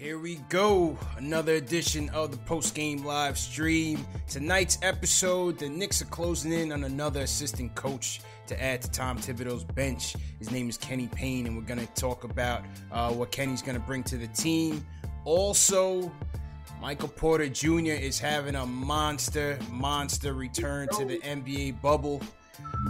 [0.00, 0.96] Here we go.
[1.16, 4.06] Another edition of the post game live stream.
[4.28, 9.18] Tonight's episode, the Knicks are closing in on another assistant coach to add to Tom
[9.18, 10.14] Thibodeau's bench.
[10.38, 13.74] His name is Kenny Payne, and we're going to talk about uh, what Kenny's going
[13.74, 14.86] to bring to the team.
[15.24, 16.12] Also,
[16.80, 17.90] Michael Porter Jr.
[17.90, 22.22] is having a monster, monster return to the NBA bubble.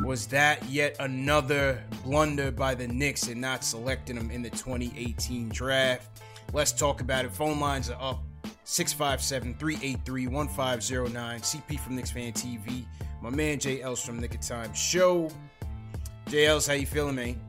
[0.05, 5.48] Was that yet another blunder by the Knicks in not selecting him in the 2018
[5.48, 6.20] draft?
[6.53, 7.33] Let's talk about it.
[7.33, 8.23] Phone lines are up
[8.64, 11.41] 657 383 1509.
[11.41, 12.85] CP from Knicks Fan TV.
[13.20, 15.31] My man Jay Els from Nick of Time Show.
[16.29, 17.41] Jay Els, how you feeling, man?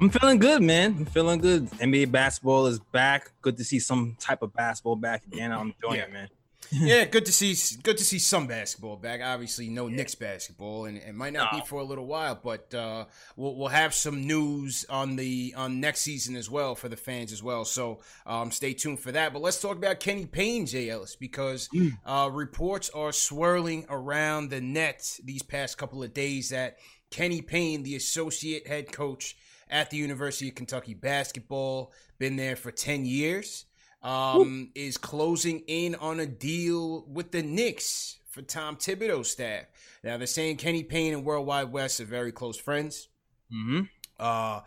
[0.00, 0.96] I'm feeling good, man.
[0.98, 1.66] I'm feeling good.
[1.72, 3.30] NBA basketball is back.
[3.40, 5.52] Good to see some type of basketball back again.
[5.52, 6.04] I'm enjoying Yeah.
[6.06, 6.28] it, man.
[6.72, 9.20] Yeah, good to see good to see some basketball back.
[9.22, 11.58] Obviously, no Knicks basketball, and it might not No.
[11.60, 13.04] be for a little while, but uh,
[13.36, 17.32] we'll we'll have some news on the on next season as well for the fans
[17.32, 17.64] as well.
[17.64, 19.32] So um, stay tuned for that.
[19.32, 21.68] But let's talk about Kenny Payne, Jay Ellis, because
[22.06, 26.78] uh, reports are swirling around the net these past couple of days that
[27.10, 29.36] Kenny Payne, the associate head coach
[29.68, 33.66] at the University of Kentucky basketball, been there for ten years
[34.02, 39.66] um, is closing in on a deal with the Knicks for Tom Thibodeau's staff.
[40.02, 43.08] Now they're saying Kenny Payne and Worldwide Wes are very close friends.
[43.52, 43.82] Mm-hmm.
[44.18, 44.60] Uh,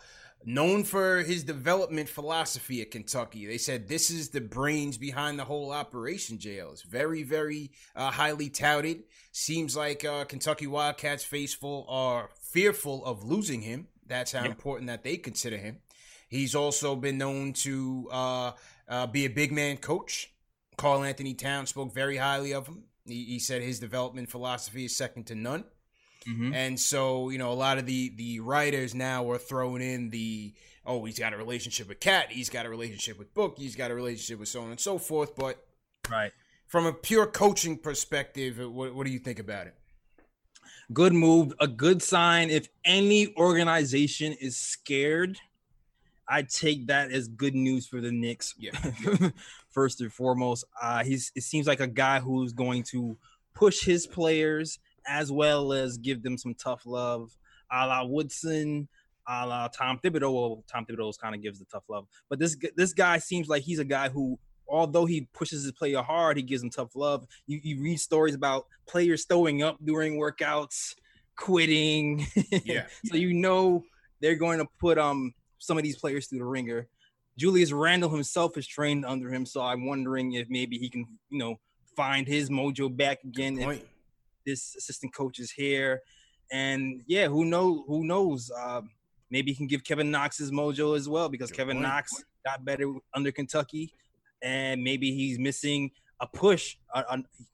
[0.44, 3.46] known for his development philosophy at Kentucky.
[3.46, 6.38] They said this is the brains behind the whole operation.
[6.38, 9.02] JL is very, very uh, highly touted.
[9.32, 13.88] Seems like uh, Kentucky Wildcats faithful are fearful of losing him.
[14.06, 14.50] That's how Yeah.
[14.50, 15.78] important that they consider him.
[16.28, 18.08] He's also been known to
[18.88, 20.32] uh, uh, be a big man coach.
[20.76, 22.84] Karl-Anthony Towns spoke very highly of him.
[23.06, 25.64] He, he said his development philosophy is second to none.
[26.28, 26.54] Mm-hmm.
[26.54, 30.54] And so, you know, a lot of the the writers now are throwing in the
[30.84, 33.90] oh, he's got a relationship with KAT, he's got a relationship with Book, he's got
[33.90, 35.34] a relationship with so on and so forth.
[35.36, 35.64] But
[36.10, 36.32] Right.
[36.66, 39.74] from a pure coaching perspective, what, what do you think about it?
[40.92, 41.52] Good move.
[41.58, 42.50] A good sign.
[42.50, 45.38] If any organization is scared,
[46.28, 48.54] I take that as good news for the Knicks.
[48.58, 48.72] Yeah.
[49.70, 53.16] First and foremost, uh, he's it seems like a guy who's going to
[53.54, 57.36] push his players as well as give them some tough love,
[57.70, 58.88] a la Woodson,
[59.28, 60.32] a la Tom Thibodeau.
[60.32, 63.62] Well, Tom Thibodeau kind of gives the tough love, but this this guy seems like
[63.62, 64.38] he's a guy who,
[64.68, 67.26] although he pushes his player hard, he gives them tough love.
[67.46, 70.94] You, you read stories about players throwing up during workouts,
[71.36, 72.26] quitting.
[72.64, 72.86] Yeah.
[73.04, 73.84] so you know
[74.20, 75.34] they're going to put um
[75.66, 76.88] some of these players through the ringer.
[77.36, 81.38] Julius Randle himself is trained under him, so I'm wondering if maybe he can, you
[81.38, 81.56] know,
[81.96, 83.82] find his mojo back again if
[84.46, 86.02] this assistant coach is here.
[86.50, 88.50] And yeah, who know who knows?
[88.50, 88.82] Uh,
[89.30, 91.88] maybe he can give Kevin Knox his mojo as well because Good Kevin point.
[91.88, 93.92] Knox got better under Kentucky,
[94.42, 95.90] and maybe he's missing
[96.20, 96.76] a push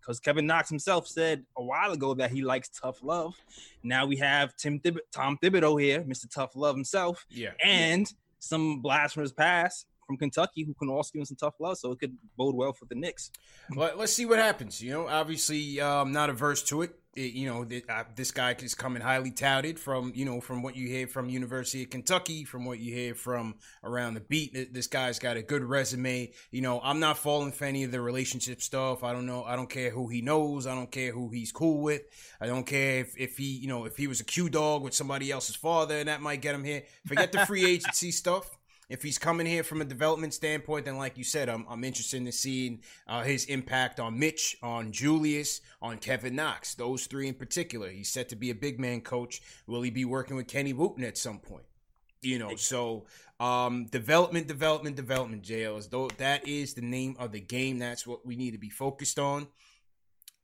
[0.00, 3.34] because Kevin Knox himself said a while ago that he likes tough love.
[3.82, 6.30] Now we have Tim Thib- Tom Thibodeau here, Mr.
[6.30, 7.50] Tough Love himself, Yeah.
[7.64, 11.78] and some blasphemous pass from Kentucky who can also give him some tough love.
[11.78, 13.30] So it could bode well for the Knicks.
[13.70, 14.82] But Let, us see what happens.
[14.82, 16.94] You know, obviously, I'm um, not averse to it.
[17.14, 20.76] it you know, uh, this guy is coming highly touted from you know from what
[20.76, 24.74] you hear from University of Kentucky, from what you hear from around the beat.
[24.74, 26.32] This guy's got a good resume.
[26.50, 29.02] You know, I'm not falling for any of the relationship stuff.
[29.02, 29.44] I don't know.
[29.44, 30.66] I don't care who he knows.
[30.66, 32.02] I don't care who he's cool with.
[32.40, 34.94] I don't care if, if he you know if he was a Q dog with
[34.94, 36.82] somebody else's father and that might get him here.
[37.06, 38.58] Forget the free agency stuff
[38.92, 42.20] if he's coming here from a development standpoint, then like you said, I'm, I'm interested
[42.20, 46.74] in seeing uh, his impact on Mitch, on Julius, on Kevin Knox.
[46.74, 47.88] Those three in particular.
[47.88, 49.40] He's set to be a big man coach.
[49.66, 51.64] Will he be working with Kenny Wooten at some point?
[52.20, 53.06] You know, so
[53.40, 55.42] um, development, development, development.
[55.42, 55.88] JLs.
[55.88, 57.78] Though that is the name of the game.
[57.78, 59.48] That's what we need to be focused on.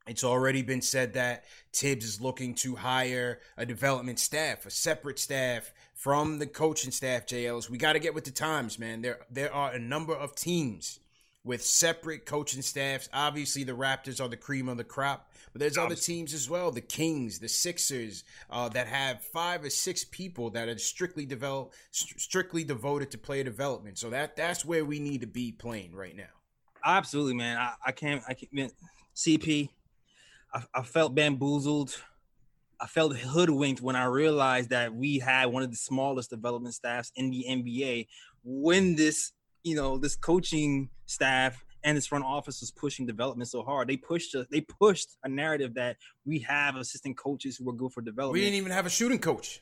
[0.09, 5.19] It's already been said that Thibs is looking to hire a development staff, a separate
[5.19, 7.69] staff from the coaching staff, JLs.
[7.69, 9.01] We got to get with the times, man.
[9.01, 10.99] There there are a number of teams
[11.43, 13.07] with separate coaching staffs.
[13.13, 16.71] Obviously, the Raptors are the cream of the crop, but there's other teams as well.
[16.71, 21.73] The Kings, the Sixers, uh, that have five or six people that are strictly develop,
[21.91, 23.99] st- strictly devoted to player development.
[23.99, 26.23] So that that's where we need to be playing right now.
[26.83, 27.57] Absolutely, man.
[27.57, 28.23] I, I can't.
[28.27, 28.73] I can't.
[29.15, 29.69] CP.
[30.53, 31.95] I, I felt bamboozled
[32.81, 37.11] I felt hoodwinked when I realized that we had one of the smallest development staffs
[37.15, 38.07] in the NBA
[38.43, 43.63] when this, you know, this coaching staff and this front office was pushing development so
[43.63, 43.89] hard.
[43.89, 47.91] They pushed a, they pushed a narrative that we have assistant coaches who are good
[47.91, 48.33] for development.
[48.33, 49.61] We didn't even have a shooting coach.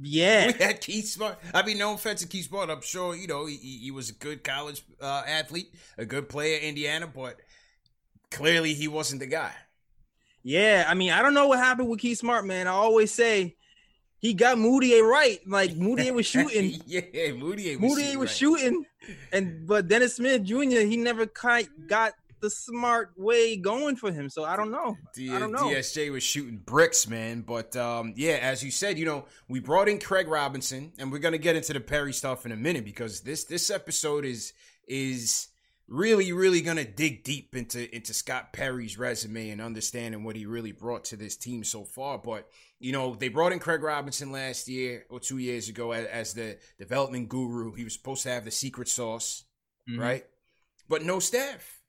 [0.00, 1.38] Yeah, we had Keith Smart.
[1.52, 2.70] I mean, no offense to Keith Smart.
[2.70, 6.58] I'm sure you know he, he was a good college uh, athlete, a good player,
[6.58, 7.40] in Indiana, but
[8.34, 9.52] clearly he wasn't the guy.
[10.42, 12.66] Yeah, I mean, I don't know what happened with Keith Smart, man.
[12.66, 13.56] I always say
[14.18, 15.38] he got Mudiay right.
[15.46, 16.80] Like Mudiay was shooting.
[16.86, 18.36] yeah, Moody was, Mudiay was right.
[18.36, 18.84] shooting,
[19.32, 20.80] and but Dennis Smith Jr.
[20.80, 24.28] he never quite got the smart way going for him.
[24.28, 24.98] So I don't know.
[25.14, 25.64] D- I don't know.
[25.64, 27.40] DSJ was shooting bricks, man.
[27.40, 31.20] But um, yeah, as you said, you know, we brought in Craig Robinson, and we're
[31.20, 34.52] gonna get into the Perry stuff in a minute because this this episode is
[34.86, 35.48] is
[35.88, 40.72] really, really gonna dig deep into into Scott Perry's resume and understanding what he really
[40.72, 42.18] brought to this team so far.
[42.18, 42.48] But
[42.78, 46.34] you know, they brought in Craig Robinson last year or two years ago as, as
[46.34, 47.74] the development guru.
[47.74, 49.44] He was supposed to have the secret sauce,
[49.88, 50.00] mm-hmm.
[50.00, 50.24] right?
[50.88, 51.80] But no staff.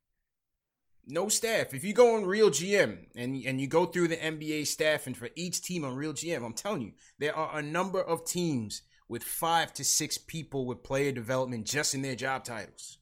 [1.07, 1.74] No staff.
[1.74, 5.15] If you go on Real GM and and you go through the NBA staff and
[5.15, 8.81] for each team on Real GM, I'm telling you, there are a number of teams
[9.07, 12.98] with five to six people with player development just in their job titles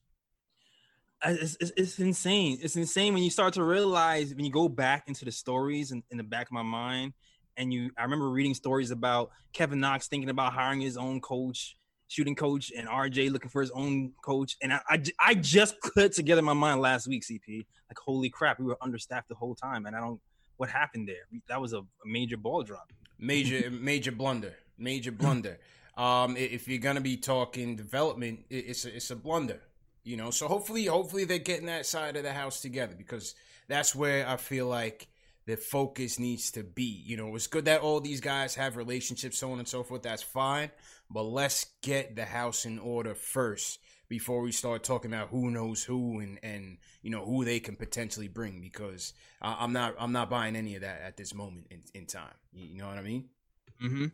[1.23, 2.59] it's, it's, it's, insane.
[2.61, 6.03] It's insane when you start to realize when you go back into the stories in,
[6.11, 7.13] in the back of my mind,
[7.57, 7.91] and you.
[7.97, 11.77] I remember reading stories about Kevin Knox thinking about hiring his own coach,
[12.07, 14.57] shooting coach, and RJ looking for his own coach.
[14.61, 17.65] And I, I, I just put together my mind last week, CP.
[17.89, 20.19] Like, holy crap, we were understaffed the whole time, and I don't.
[20.57, 21.27] What happened there?
[21.47, 22.91] That was a, a major ball drop.
[23.17, 24.55] Major, major blunder.
[24.77, 25.59] Major blunder.
[25.97, 29.61] Um, if you're gonna be talking development, it's a, it's a blunder
[30.03, 33.35] you know, so hopefully, hopefully they're getting that side of the house together because
[33.67, 35.07] that's where I feel like
[35.45, 37.03] the focus needs to be.
[37.05, 40.03] You know, it's good that all these guys have relationships, so on and so forth.
[40.03, 40.71] That's fine,
[41.09, 43.79] but let's get the house in order first
[44.09, 47.75] before we start talking about who knows who and and you know who they can
[47.75, 51.81] potentially bring because I'm not I'm not buying any of that at this moment in,
[51.93, 52.35] in time.
[52.53, 53.29] You know what I mean?
[53.83, 54.05] Mm-hmm.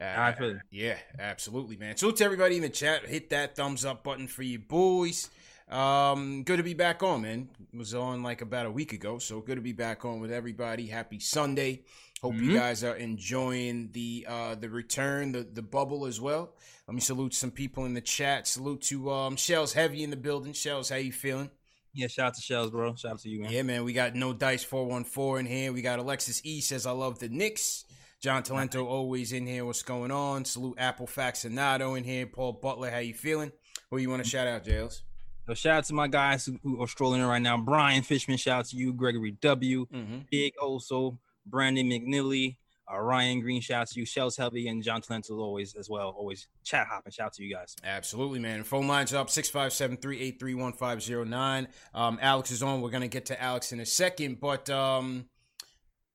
[0.00, 0.32] Uh,
[0.70, 1.96] yeah, absolutely, man.
[1.96, 5.28] So to everybody in the chat, hit that thumbs up button for you boys.
[5.68, 7.48] Um, good to be back on, man.
[7.74, 10.86] Was on like about a week ago, so good to be back on with everybody.
[10.86, 11.82] Happy Sunday.
[12.22, 12.50] Hope mm-hmm.
[12.50, 16.54] you guys are enjoying the uh the return, the the bubble as well.
[16.86, 18.46] Let me salute some people in the chat.
[18.46, 20.52] Salute to um Shells Heavy in the building.
[20.52, 21.50] Shells, how you feeling?
[21.92, 22.94] Yeah, shout out to Shells, bro.
[22.94, 23.50] Shout out to you, man.
[23.50, 23.84] Yeah, man.
[23.84, 25.72] We got no dice four one four in here.
[25.72, 27.84] We got Alexis E says I love the Knicks.
[28.20, 29.64] John Talento always in here.
[29.64, 30.44] What's going on?
[30.44, 32.26] Salute Apple Faxinato in here.
[32.26, 33.52] Paul Butler, how you feeling?
[33.90, 35.04] Who you want to shout out, Jails?
[35.46, 37.56] So shout out to my guys who, who, are strolling in right now.
[37.56, 38.92] Brian Fishman, shout out to you.
[38.92, 39.86] Gregory W.
[39.86, 40.18] Mm-hmm.
[40.30, 41.18] Big also.
[41.46, 42.56] Brandon McNilly.
[42.92, 44.06] Uh, Ryan Green, shout out to you.
[44.06, 46.12] Shells Heavy and John Talento always as well.
[46.18, 47.12] Always chat hopping.
[47.12, 47.76] Shout out to you guys.
[47.84, 48.64] Absolutely, man.
[48.64, 51.68] Phone lines up 657-383-1509.
[51.94, 52.80] Um, Alex is on.
[52.80, 55.26] We're gonna get to Alex in a second, but um,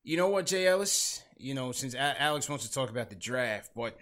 [0.02, 1.23] you know what, Jay Ellis?
[1.36, 3.96] You know, since Alex wants to talk about the draft, but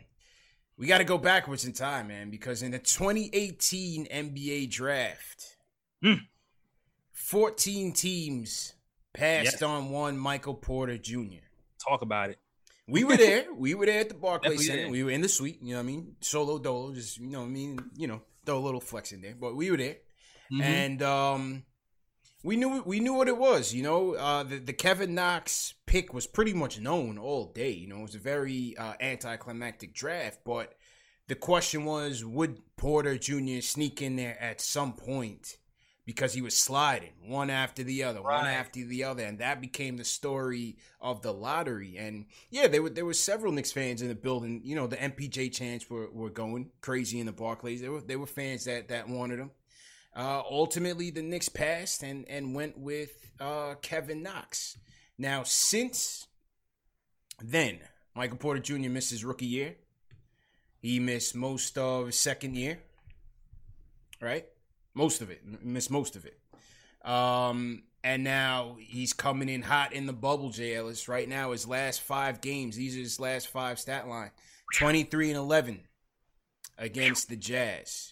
[0.76, 5.56] we got to go backwards in time, man, because in the 2018 NBA draft,
[6.04, 6.20] mm.
[7.12, 8.74] 14 teams
[9.14, 9.62] passed yes.
[9.62, 11.44] on one Michael Porter Jr.
[11.86, 12.38] Talk about it.
[12.88, 13.46] We were there.
[13.54, 14.90] we were there at the Barclays Center.
[14.90, 15.58] We were in the suite.
[15.62, 16.16] You know what I mean?
[16.20, 16.92] Solo dolo.
[16.94, 17.78] Just you know what I mean.
[17.94, 19.96] You know throw a little flex in there, but we were there,
[20.52, 20.62] mm-hmm.
[20.62, 21.64] and um,
[22.42, 23.72] we knew we knew what it was.
[23.72, 27.70] You know, uh, the the Kevin Knox pick was pretty much known all day.
[27.70, 30.75] You know, it was a very uh, anticlimactic draft, but
[31.28, 33.61] the question was, would Porter Jr.
[33.61, 35.56] sneak in there at some point?
[36.04, 38.38] Because he was sliding one after the other, right.
[38.38, 41.96] one after the other, and that became the story of the lottery.
[41.96, 44.62] And yeah, there were there were several Knicks fans in the building.
[44.64, 47.80] You know, the MPJ chants were, were going crazy in the Barclays.
[47.80, 49.52] There were there were fans that that wanted him.
[50.14, 54.76] Uh, ultimately, the Knicks passed and and went with uh, Kevin Knox.
[55.19, 56.26] Now, since
[57.40, 57.81] then,
[58.14, 58.90] Michael Porter Jr.
[58.90, 59.76] missed his rookie year.
[60.81, 62.81] He missed most of his second year,
[64.21, 64.47] right?
[64.95, 66.38] Most of it, missed most of it.
[67.09, 70.75] Um, and now he's coming in hot in the bubble, J.
[70.75, 71.09] Ellis.
[71.09, 74.33] Right now, his last five games, these are his last five stat line
[74.75, 75.81] 23 and 11
[76.78, 78.12] against the Jazz,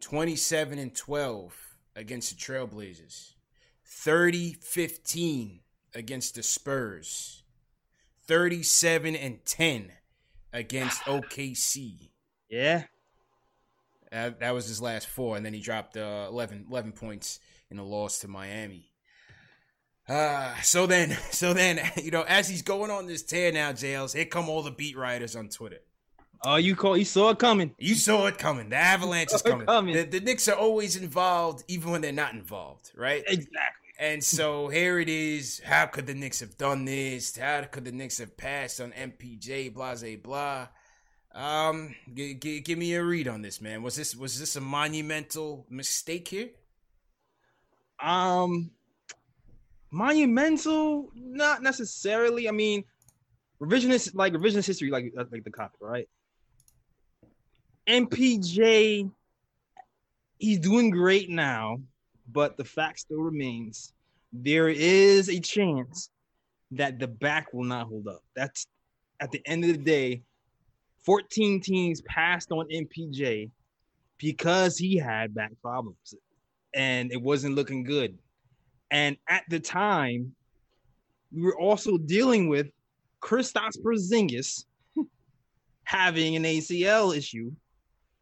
[0.00, 3.32] 27 and 12 against the Trailblazers,
[3.84, 5.60] 30 15
[5.94, 7.42] against the Spurs,
[8.26, 9.92] 37 and 10
[10.52, 12.10] against OKC.
[12.48, 12.84] Yeah.
[14.10, 17.40] Uh, that was his last four, and then he dropped uh, 11, 11 points
[17.70, 18.90] in a loss to Miami.
[20.08, 24.12] Uh, so then, so then, you know, as he's going on this tear now, Jails,
[24.14, 25.80] here come all the beat writers on Twitter.
[26.44, 27.74] Oh, you call you saw it coming.
[27.78, 28.68] You saw it coming.
[28.68, 29.66] The avalanche is coming.
[29.66, 29.94] coming.
[29.94, 33.24] The, the Knicks are always involved, even when they're not involved, right?
[33.26, 33.88] Exactly.
[33.98, 35.60] And so here it is.
[35.64, 37.36] How could the Knicks have done this?
[37.36, 39.74] How could the Knicks have passed on MPJ?
[39.74, 40.68] Blah blah blah.
[41.34, 43.82] Um, g- g- give me a read on this, man.
[43.82, 46.50] Was this was this a monumental mistake here?
[48.00, 48.70] Um,
[49.90, 52.48] monumental, not necessarily.
[52.48, 52.84] I mean,
[53.60, 56.08] revisionist like revisionist history, like like the cop, right?
[57.88, 59.10] MPJ,
[60.38, 61.78] he's doing great now
[62.32, 63.92] but the fact still remains
[64.32, 66.10] there is a chance
[66.70, 68.22] that the back will not hold up.
[68.36, 68.66] That's
[69.20, 70.22] at the end of the day,
[71.04, 73.50] 14 teams passed on MPJ
[74.18, 76.14] because he had back problems
[76.74, 78.18] and it wasn't looking good.
[78.90, 80.34] And at the time,
[81.32, 82.68] we were also dealing with
[83.22, 84.66] Kristaps Porzingis
[85.84, 87.50] having an ACL issue,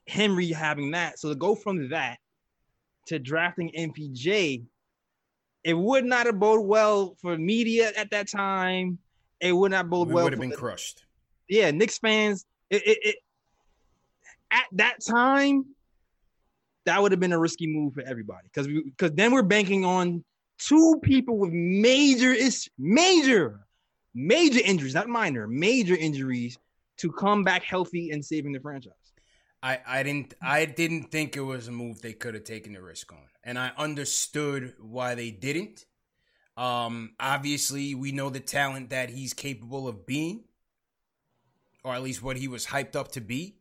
[0.07, 1.19] him rehabbing that.
[1.19, 2.19] So to go from that
[3.07, 4.65] to drafting MPJ,
[5.65, 8.99] it would not have bode well for media at that time.
[9.41, 10.25] It would not bode we well.
[10.25, 11.05] Would have been the, crushed.
[11.49, 12.45] Yeah, Knicks fans.
[12.71, 13.17] It, it, it,
[14.51, 15.67] at that time,
[16.87, 20.25] that would have been a risky move for everybody because because then we're banking on
[20.59, 23.67] two people with major is major
[24.17, 26.59] major injuries, not minor, major injuries
[26.97, 28.93] to come back healthy and saving the franchise.
[29.63, 32.83] I, I didn't I didn't think it was a move they could have taken the
[32.83, 33.19] risk on.
[33.43, 35.87] And I understood why they didn't.
[36.57, 40.45] Um obviously we know the talent that he's capable of being
[41.85, 43.59] or at least what he was hyped up to be.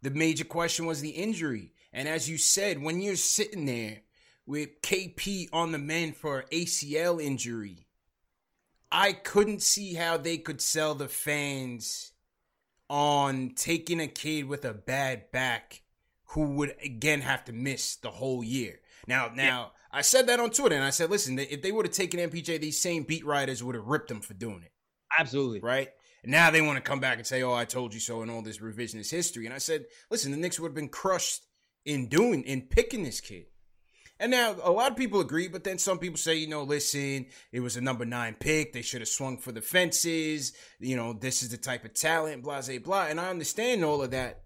[0.00, 1.72] The major question was the injury.
[1.92, 3.98] And as you said, when you're sitting there
[4.46, 7.86] with KP on the mend for ACL injury,
[8.90, 12.12] I couldn't see how they could sell the fans
[12.88, 15.82] on taking a kid with a bad back
[16.30, 18.80] who would again have to miss the whole year.
[19.06, 19.98] Now, now yeah.
[19.98, 22.60] I said that on Twitter, and I said, listen, if they would have taken MPJ,
[22.60, 24.72] these same beat writers would have ripped them for doing it.
[25.18, 25.88] Absolutely, right.
[26.24, 28.42] Now they want to come back and say, "Oh, I told you so," and all
[28.42, 29.46] this revisionist history.
[29.46, 31.46] And I said, listen, the Knicks would have been crushed
[31.84, 33.46] in doing in picking this kid.
[34.20, 37.26] And now a lot of people agree, but then some people say, you know, listen,
[37.52, 38.72] it was a number nine pick.
[38.72, 40.52] They should have swung for the fences.
[40.80, 43.06] You know, this is the type of talent, blah, blah, blah.
[43.06, 44.42] And I understand all of that.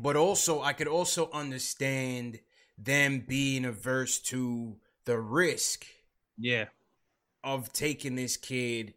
[0.00, 2.40] But also, I could also understand
[2.78, 5.86] them being averse to the risk.
[6.38, 6.66] Yeah.
[7.44, 8.94] Of taking this kid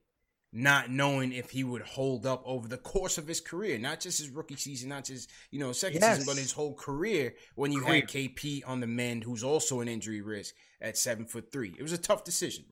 [0.58, 4.18] not knowing if he would hold up over the course of his career, not just
[4.18, 6.18] his rookie season, not just you know second yes.
[6.18, 7.36] season, but his whole career.
[7.54, 8.02] When you career.
[8.02, 11.84] had KP on the mend, who's also an injury risk at seven foot three, it
[11.84, 12.66] was a tough decision.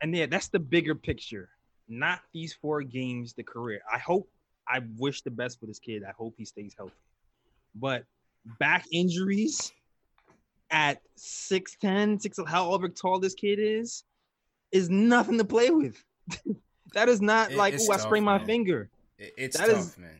[0.00, 1.50] And yeah, that's the bigger picture,
[1.88, 3.34] not these four games.
[3.34, 3.80] The career.
[3.92, 4.30] I hope.
[4.66, 6.02] I wish the best for this kid.
[6.02, 6.94] I hope he stays healthy.
[7.74, 8.04] But
[8.58, 9.72] back injuries
[10.70, 14.02] at 6'10, 6 however tall this kid is,
[14.72, 16.02] is nothing to play with.
[16.94, 18.90] That is not it, like, oh, I sprained my finger.
[19.18, 20.10] It, it's that tough, is, man.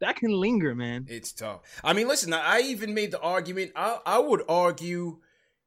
[0.00, 1.06] That can linger, man.
[1.08, 1.60] It's tough.
[1.84, 3.72] I mean, listen, I even made the argument.
[3.76, 5.18] I, I would argue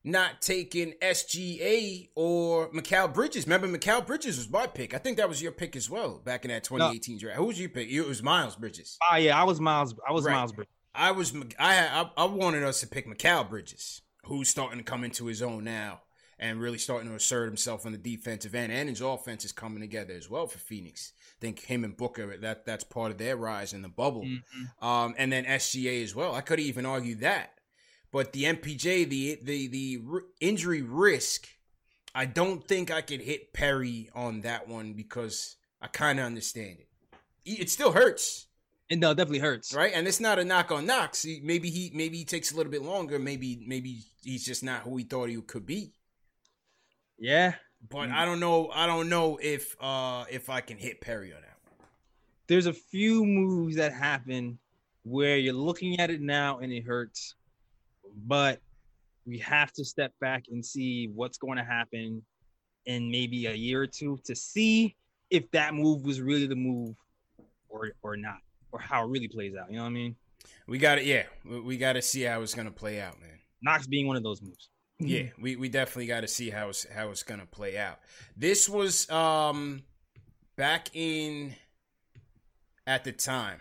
[0.04, 3.48] not taking SGA or Mikal Bridges.
[3.48, 4.94] Remember, Mikal Bridges was my pick.
[4.94, 7.20] I think that was your pick as well back in that 2018 no.
[7.20, 7.38] draft.
[7.38, 7.90] Who was your pick?
[7.90, 8.98] It was Miles Bridges.
[9.12, 9.96] Oh yeah, I was Miles.
[10.08, 10.34] I was right.
[10.34, 10.72] Miles Bridges.
[10.94, 15.04] I was I, I I wanted us to pick Mikal Bridges, who's starting to come
[15.04, 16.02] into his own now
[16.38, 19.82] and really starting to assert himself on the defensive end, and his offense is coming
[19.82, 21.14] together as well for Phoenix.
[21.20, 24.86] I think him and Booker that that's part of their rise in the bubble, mm-hmm.
[24.86, 26.36] um, and then SGA as well.
[26.36, 27.60] I could even argue that,
[28.12, 30.02] but the MPJ, the the the
[30.40, 31.48] injury risk,
[32.14, 36.78] I don't think I could hit Perry on that one because I kind of understand
[36.80, 36.88] it.
[37.46, 38.48] It still hurts.
[38.90, 39.92] And no, definitely hurts, right?
[39.94, 41.26] And it's not a knock on Knox.
[41.42, 43.18] Maybe he maybe he takes a little bit longer.
[43.18, 45.95] Maybe maybe he's just not who he thought he could be.
[47.18, 47.56] Yeah,
[47.90, 48.70] but I don't know.
[48.74, 51.88] I don't know if uh if I can hit Perry on that one.
[52.48, 54.60] There's a few moves that happen
[55.04, 57.36] where you're looking at it now and it hurts,
[58.28, 58.60] but
[59.26, 62.22] we have to step back and see what's going to happen
[62.86, 64.96] in maybe a year or two to see
[65.30, 66.96] if that move was really the move
[67.70, 68.38] or or not
[68.72, 69.70] or how it really plays out.
[69.70, 70.16] You know what I mean?
[70.68, 71.06] We got it.
[71.06, 73.40] Yeah, we got to see how it's gonna play out, man.
[73.62, 74.70] Knox being one of those moves.
[75.00, 78.00] Yeah, we, we definitely got to see how it's how it's gonna play out.
[78.38, 79.84] This was um
[80.56, 81.56] back in
[82.88, 83.60] at the time.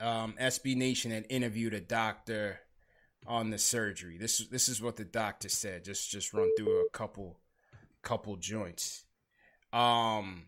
[0.00, 2.60] Um, SB Nation had interviewed a doctor
[3.26, 4.16] on the surgery.
[4.16, 5.84] This this is what the doctor said.
[5.84, 7.40] Just just run through a couple
[8.02, 9.04] couple joints.
[9.72, 10.46] Um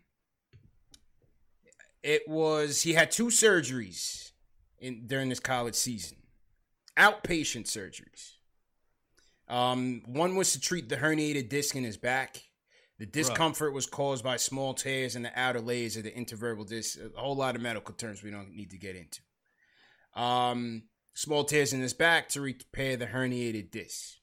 [2.03, 4.31] it was he had two surgeries
[4.79, 6.19] in during this college season,
[6.97, 8.37] outpatient surgeries.
[9.51, 12.41] Um, one was to treat the herniated disc in his back.
[12.99, 13.75] The discomfort right.
[13.75, 16.99] was caused by small tears in the outer layers of the intervertebral disc.
[16.99, 19.21] A whole lot of medical terms we don't need to get into.
[20.15, 24.19] Um, small tears in his back to repair the herniated disc.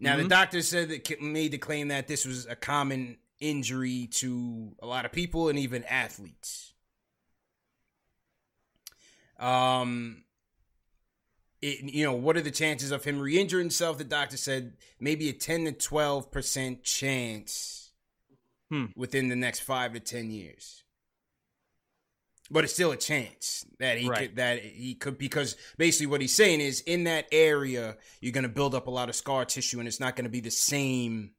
[0.00, 0.22] Now, mm-hmm.
[0.22, 4.86] the doctor said that made the claim that this was a common injury to a
[4.86, 6.72] lot of people and even athletes.
[9.38, 10.24] Um,
[11.62, 13.98] it, you know, what are the chances of him re-injuring himself?
[13.98, 17.92] The doctor said maybe a ten to twelve percent chance
[18.70, 18.86] hmm.
[18.96, 20.82] within the next five to ten years.
[22.50, 24.28] But it's still a chance that he right.
[24.28, 28.42] could that he could because basically what he's saying is in that area you're going
[28.42, 30.50] to build up a lot of scar tissue and it's not going to be the
[30.50, 31.30] same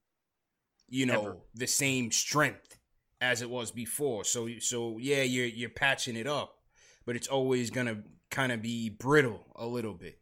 [0.94, 1.38] you know, Ever.
[1.56, 2.78] the same strength
[3.20, 4.24] as it was before.
[4.24, 6.60] So so yeah, you're you're patching it up,
[7.06, 10.20] but it's always gonna kind of be brittle a little bit.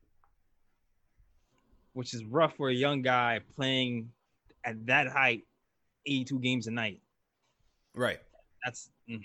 [1.94, 4.12] Which is rough for a young guy playing
[4.64, 5.44] at that height,
[6.06, 7.02] 82 games a night.
[7.94, 8.20] Right.
[8.64, 9.24] That's mm.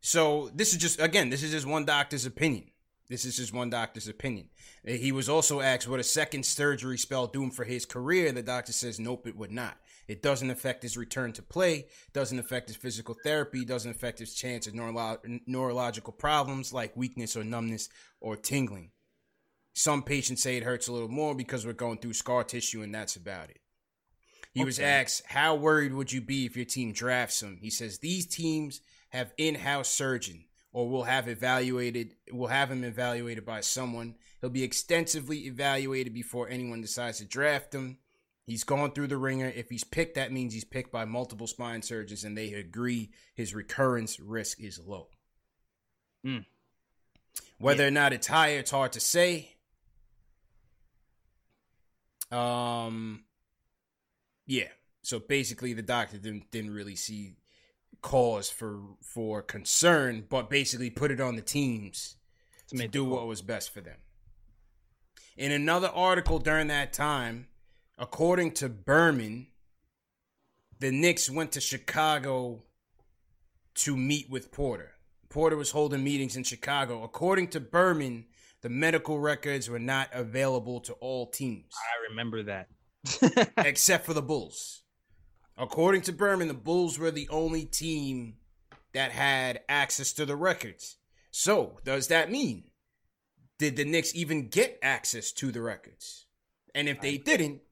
[0.00, 0.50] so.
[0.54, 2.70] This is just again, this is just one doctor's opinion.
[3.08, 4.48] This is just one doctor's opinion.
[4.84, 8.32] He was also asked what a second surgery spell doing for his career.
[8.32, 9.76] The doctor says, nope, it would not.
[10.08, 14.34] It doesn't affect his return to play, doesn't affect his physical therapy, doesn't affect his
[14.34, 17.88] chance of neuro- neurological problems like weakness or numbness
[18.20, 18.92] or tingling.
[19.74, 22.94] Some patients say it hurts a little more because we're going through scar tissue, and
[22.94, 23.60] that's about it.
[24.54, 24.64] He okay.
[24.64, 27.58] was asked, How worried would you be if your team drafts him?
[27.60, 32.84] He says, These teams have in house surgeon or will have evaluated will have him
[32.84, 34.14] evaluated by someone.
[34.40, 37.98] He'll be extensively evaluated before anyone decides to draft him.
[38.46, 39.48] He's gone through the ringer.
[39.48, 43.54] If he's picked, that means he's picked by multiple spine surgeons and they agree his
[43.54, 45.08] recurrence risk is low.
[46.24, 46.44] Mm.
[47.58, 47.88] Whether yeah.
[47.88, 49.56] or not it's high, it's hard to say.
[52.30, 53.24] Um,
[54.46, 54.68] yeah.
[55.02, 57.34] So basically, the doctor didn't didn't really see
[58.02, 62.16] cause for for concern, but basically put it on the teams
[62.68, 63.98] to, to do what was best for them.
[65.36, 67.46] In another article during that time,
[67.98, 69.48] according to Berman,
[70.78, 72.62] the Knicks went to Chicago
[73.76, 74.92] to meet with Porter.
[75.28, 77.02] Porter was holding meetings in Chicago.
[77.02, 78.26] According to Berman,
[78.62, 81.72] the medical records were not available to all teams.
[81.74, 82.68] I remember that.
[83.58, 84.82] except for the Bulls.
[85.56, 88.34] According to Berman, the Bulls were the only team
[88.92, 90.96] that had access to the records.
[91.30, 92.64] So, does that mean
[93.58, 96.26] did the Knicks even get access to the records?
[96.74, 97.62] And if they didn't,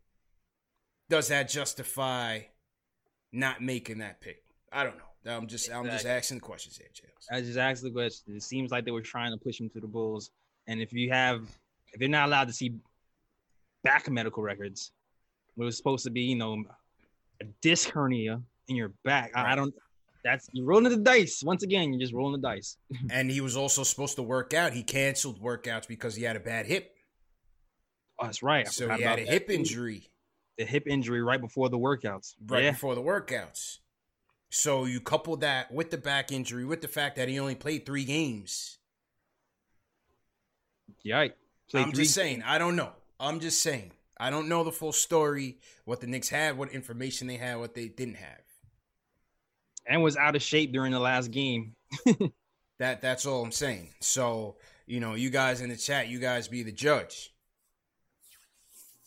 [1.08, 2.40] does that justify
[3.32, 4.42] not making that pick?
[4.72, 5.02] I don't know.
[5.26, 5.90] I'm just exactly.
[5.90, 7.26] I'm just asking the questions here, Jails.
[7.30, 8.36] I just asked the question.
[8.36, 10.30] It seems like they were trying to push him to the Bulls,
[10.66, 11.48] and if you have,
[11.92, 12.74] if they're not allowed to see
[13.84, 14.92] back medical records,
[15.56, 16.62] it was supposed to be, you know,
[17.40, 19.30] a disc hernia in your back.
[19.34, 19.74] I, I don't.
[20.24, 21.42] That's you're rolling the dice.
[21.42, 22.76] Once again, you're just rolling the dice.
[23.10, 24.72] and he was also supposed to work out.
[24.72, 26.90] He canceled workouts because he had a bad hip.
[28.18, 28.66] Oh, that's right.
[28.66, 30.10] I so he had a hip injury
[30.58, 32.34] the hip injury right before the workouts.
[32.46, 32.70] Right yeah.
[32.72, 33.78] before the workouts.
[34.50, 37.84] So you couple that with the back injury, with the fact that he only played
[37.84, 38.78] three games.
[41.04, 41.32] Yikes.
[41.74, 42.42] I'm just saying.
[42.46, 42.92] I don't know.
[43.18, 43.92] I'm just saying.
[44.18, 47.74] I don't know the full story, what the Knicks had, what information they had, what
[47.74, 48.42] they didn't have.
[49.86, 51.74] And was out of shape during the last game.
[52.78, 53.90] that that's all I'm saying.
[54.00, 57.33] So, you know, you guys in the chat, you guys be the judge.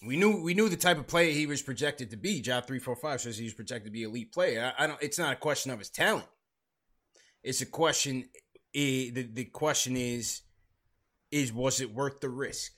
[0.05, 2.41] We knew we knew the type of player he was projected to be.
[2.41, 4.73] Job three four five says he was projected to be elite player.
[4.77, 5.01] I, I don't.
[5.01, 6.27] It's not a question of his talent.
[7.43, 8.29] It's a question.
[8.73, 10.41] It, the the question is,
[11.31, 12.73] is was it worth the risk?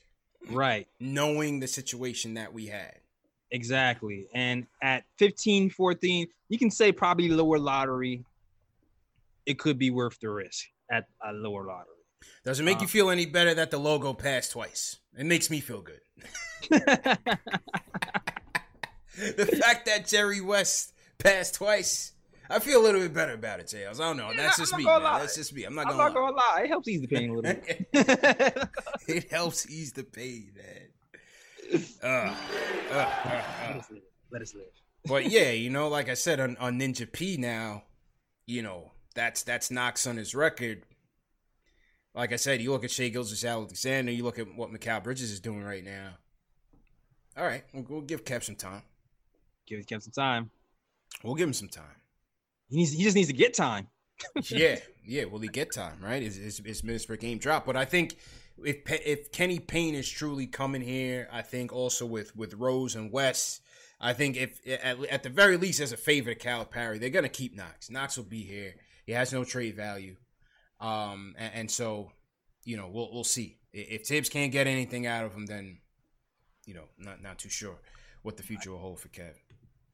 [0.48, 0.88] Right.
[0.98, 2.94] Knowing the situation that we had.
[3.50, 4.26] Exactly.
[4.32, 8.24] And at 15, 14, you can say probably lower lottery.
[9.44, 11.86] It could be worth the risk at a lower lottery.
[12.44, 14.98] Does it make uh, you feel any better that the logo passed twice?
[15.18, 16.00] It makes me feel good.
[16.68, 17.18] the
[19.60, 22.12] fact that Jerry West passed twice,
[22.48, 24.00] I feel a little bit better about it, Tails.
[24.00, 24.32] I don't know.
[24.36, 24.84] That's just me.
[24.84, 25.64] That's just me.
[25.64, 26.52] I'm not gonna, I'm not gonna lie.
[26.56, 26.62] lie.
[26.62, 27.88] It helps ease the pain a little bit.
[29.08, 30.90] it helps ease the pain, man.
[32.02, 32.34] Uh, uh,
[32.92, 34.02] uh, uh, Let, us live.
[34.32, 34.64] Let us live.
[35.04, 37.84] but yeah, you know, like I said on, on Ninja P now,
[38.46, 40.82] you know, that's that's Knox on his record.
[42.14, 45.38] Like I said, you look at Shai Gilgeous-Alexander, you look at what Mikal Bridges is
[45.38, 46.14] doing right now.
[47.40, 48.82] All right, we'll, we'll give Kev some time.
[49.66, 50.50] Give Kev some time.
[51.24, 51.96] We'll give him some time.
[52.68, 52.92] He needs.
[52.92, 53.88] He just needs to get time.
[54.50, 54.76] yeah,
[55.06, 55.24] yeah.
[55.24, 55.98] Will he get time?
[56.02, 56.22] Right?
[56.22, 57.64] Is his, his minutes per game drop?
[57.64, 58.16] But I think
[58.62, 63.10] if if Kenny Payne is truly coming here, I think also with with Rose and
[63.10, 63.62] Wes,
[63.98, 67.30] I think if at, at the very least as a favor to Calipari, they're gonna
[67.30, 67.90] keep Knox.
[67.90, 68.74] Knox will be here.
[69.06, 70.16] He has no trade value,
[70.78, 72.12] um, and, and so
[72.64, 75.78] you know we'll we'll see if Thibs can't get anything out of him, then
[76.70, 77.74] you know not not too sure
[78.22, 79.32] what the future will hold for Kev.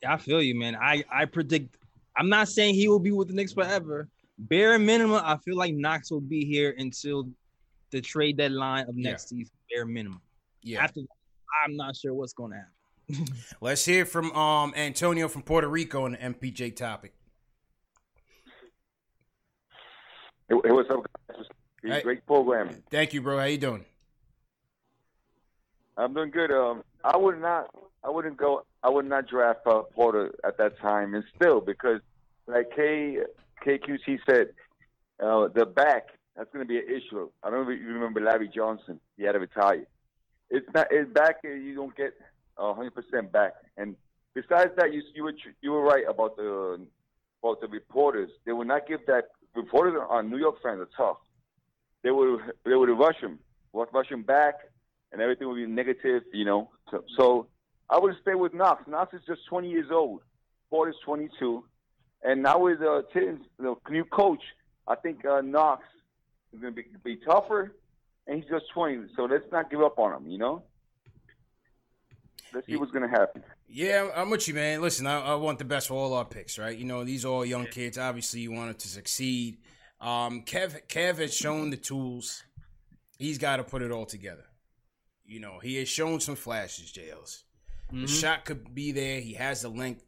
[0.06, 0.76] I feel you, man.
[0.76, 1.78] I I predict
[2.18, 4.08] I'm not saying he will be with the Knicks forever.
[4.38, 7.30] Bare minimum, I feel like Knox will be here until
[7.90, 9.38] the trade deadline of next yeah.
[9.38, 9.54] season.
[9.74, 10.20] Bare minimum.
[10.62, 10.84] Yeah.
[10.84, 11.08] After that,
[11.64, 13.34] I'm not sure what's going to happen.
[13.62, 17.14] Let's hear from um Antonio from Puerto Rico on the MPJ topic.
[20.50, 21.46] Hey, what's up, guys?
[21.82, 22.02] Hey.
[22.02, 22.82] Great program.
[22.90, 23.38] Thank you, bro.
[23.38, 23.86] How you doing?
[25.96, 26.50] I'm doing good.
[26.50, 30.78] Um, I would not, I wouldn't go I would not draft uh, Porter at that
[30.78, 32.00] time, and still because
[32.46, 33.18] like K
[33.66, 34.48] KQC said,
[35.20, 37.28] uh, the back that's going to be an issue.
[37.42, 39.86] I don't remember Larry Johnson; he had to retire.
[40.50, 41.36] It's not it's back.
[41.42, 42.14] You don't get
[42.56, 43.54] hundred percent back.
[43.76, 43.96] And
[44.34, 46.86] besides that, you you were you were right about the
[47.42, 48.30] about the reporters.
[48.44, 51.18] They would not give that reporters on New York fans are tough.
[52.04, 53.40] They would they would rush him,
[53.72, 54.54] rush him back,
[55.12, 56.22] and everything would be negative.
[56.32, 57.46] You know, so, so
[57.90, 58.82] I would stay with Knox.
[58.86, 60.22] Knox is just 20 years old.
[60.70, 61.64] Ford is 22.
[62.22, 64.42] And now with uh, Thibs, the new coach,
[64.88, 65.84] I think uh, Knox
[66.52, 67.74] is going to be, be tougher,
[68.26, 69.08] and he's just 20.
[69.14, 70.62] So let's not give up on him, you know?
[72.54, 73.42] Let's see what's going to happen.
[73.68, 74.80] Yeah, I'm with you, man.
[74.80, 76.76] Listen, I, I, want the best for all our picks, right?
[76.76, 77.98] You know, these are all young kids.
[77.98, 79.58] Obviously, you want them to succeed.
[80.00, 82.44] Um, Kev, Kev has shown the tools.
[83.18, 84.44] He's got to put it all together.
[85.26, 87.44] You know, he has shown some flashes, Jails.
[87.88, 88.02] Mm-hmm.
[88.02, 89.20] The shot could be there.
[89.20, 90.04] He has the length.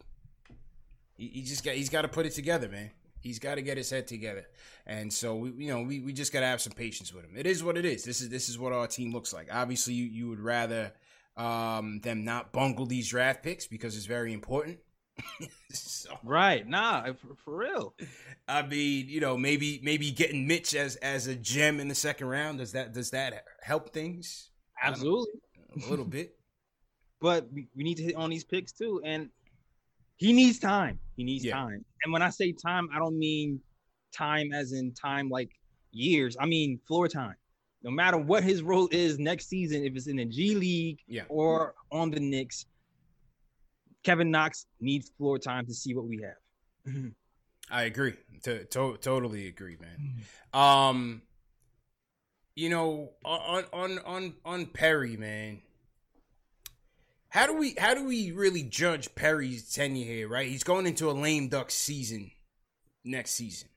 [1.16, 2.90] He, he just got he's got to put it together, man.
[3.20, 4.46] He's got to get his head together.
[4.86, 7.32] And so we you know, we, we just got to have some patience with him.
[7.36, 8.04] It is what it is.
[8.04, 9.48] This is this is what our team looks like.
[9.52, 10.92] Obviously, you, you would rather
[11.36, 14.78] um, them not bungle these draft picks because it's very important.
[15.72, 17.94] so, right, nah, for, for, real.
[18.48, 22.28] I mean, you know, maybe maybe getting Mitch as as a gem in the second
[22.28, 24.47] round does that does that help things?
[24.82, 25.40] Absolutely,
[25.76, 26.34] a little bit
[27.20, 29.00] but we, we need to hit on these picks too.
[29.04, 29.28] And
[30.16, 30.98] he needs time.
[31.16, 31.54] He needs yeah.
[31.54, 31.84] time.
[32.04, 33.60] And when I say time, I don't mean
[34.12, 35.50] time as in time like
[35.92, 36.36] years.
[36.40, 37.34] I mean floor time.
[37.82, 41.22] No matter what his role is next season, if it's in the G League yeah.
[41.28, 42.66] or on the Knicks,
[44.02, 47.12] Kevin Knox needs floor time to see what we have.
[47.70, 48.14] I agree.
[48.44, 50.24] To, to, totally agree, man.
[50.54, 50.58] Mm-hmm.
[50.58, 51.22] Um,
[52.58, 55.60] you know, on on on on Perry, man.
[57.28, 60.28] How do we how do we really judge Perry's tenure here?
[60.28, 62.32] Right, he's going into a lame duck season
[63.04, 63.68] next season.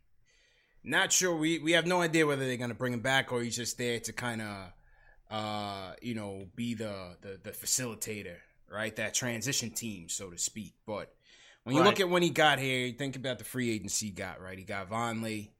[0.83, 1.35] Not sure.
[1.35, 3.77] We we have no idea whether they're going to bring him back or he's just
[3.77, 4.73] there to kind of,
[5.29, 8.95] uh, you know, be the, the the facilitator, right?
[8.95, 10.73] That transition team, so to speak.
[10.87, 11.13] But
[11.65, 11.87] when you right.
[11.87, 14.57] look at when he got here, you think about the free agency he got, right?
[14.57, 15.51] He got Vonleh,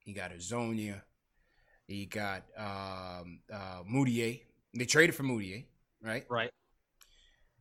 [0.00, 1.02] he got Hezonja,
[1.86, 4.42] he got um, uh, Mudiay.
[4.74, 5.64] They traded for Mudiay,
[6.02, 6.24] right?
[6.28, 6.50] Right.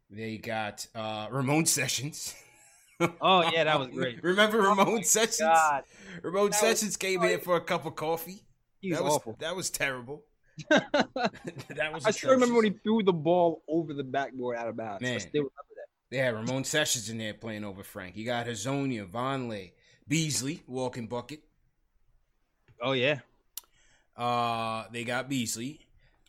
[0.10, 2.36] They got uh, Ramon Sessions.
[3.22, 4.20] oh yeah, that was great.
[4.24, 5.40] Remember Ramon oh Sessions?
[5.40, 5.84] God.
[6.24, 8.44] Ramon that Sessions came here for a cup of coffee.
[8.82, 9.36] He was that was awful.
[9.40, 10.24] That was terrible.
[10.70, 12.06] that was.
[12.06, 15.02] I still remember when he threw the ball over the backboard out of bounds.
[15.02, 15.16] Man.
[15.16, 15.88] I still remember that.
[16.12, 18.16] They had Ramon Sessions in there playing over Frank.
[18.16, 19.72] You got Hezonja, Vonleh,
[20.08, 21.42] Beasley, walking bucket.
[22.82, 23.20] Oh yeah,
[24.18, 25.80] Uh, they got Beasley.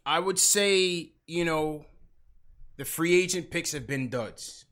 [0.05, 1.87] I would say, you know,
[2.77, 4.64] the free agent picks have been duds.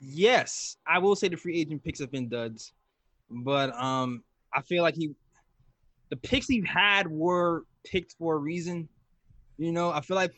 [0.00, 2.72] yes, I will say the free agent picks have been duds,
[3.30, 4.22] but um,
[4.54, 5.14] I feel like he,
[6.10, 8.88] the picks he had were picked for a reason.
[9.58, 10.34] You know, I feel like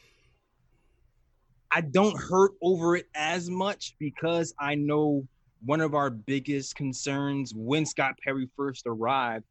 [1.70, 5.26] I don't hurt over it as much because I know
[5.64, 9.44] one of our biggest concerns when Scott Perry first arrived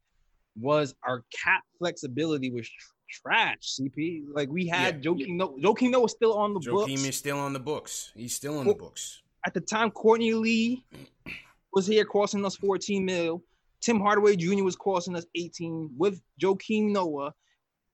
[0.60, 2.92] was our cap flexibility was tr-
[3.22, 3.58] trash.
[3.78, 5.10] CP, like we had Yeah.
[5.12, 5.58] Joakim Noah.
[5.58, 8.12] Joakim Noah was still on the books Joakim is still on the books.
[8.14, 9.22] He's still on the books.
[9.46, 10.84] at the time, Courtney Lee
[11.72, 13.42] was here costing us 14 mil.
[13.80, 14.64] Tim Hardaway Jr.
[14.64, 17.32] was costing us 18 with Joakim Noah,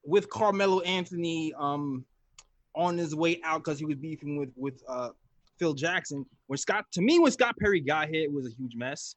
[0.03, 2.05] with Carmelo Anthony um
[2.75, 5.09] on his way out because he was beefing with with uh
[5.59, 6.25] Phil Jackson.
[6.47, 9.15] When Scott to me, when Scott Perry got here, it was a huge mess.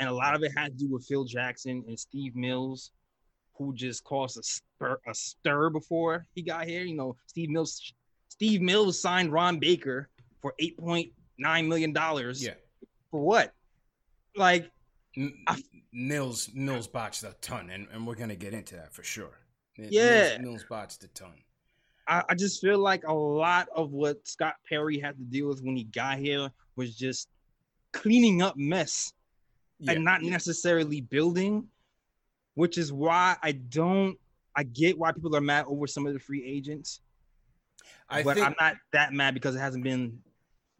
[0.00, 2.90] And a lot of it had to do with Phil Jackson and Steve Mills,
[3.54, 6.82] who just caused a stir, a stir before he got here.
[6.82, 7.92] You know, Steve Mills
[8.30, 10.08] Steve Mills signed Ron Baker
[10.40, 12.42] for eight point nine million dollars.
[12.42, 12.54] Yeah.
[13.10, 13.52] For what?
[14.34, 14.70] Like,
[15.46, 19.38] I- Mills Mills botched a ton, and, and we're gonna get into that for sure.
[19.76, 20.38] Yeah.
[20.38, 21.34] Mills, Mills botched a ton.
[22.08, 25.62] I, I just feel like a lot of what Scott Perry had to deal with
[25.62, 27.28] when he got here was just
[27.92, 29.12] cleaning up mess
[29.80, 29.92] Yeah.
[29.92, 31.66] and not necessarily building,
[32.54, 34.16] which is why I don't.
[34.56, 37.00] I get why people are mad over some of the free agents,
[38.08, 40.18] I but think I'm not that mad because it hasn't been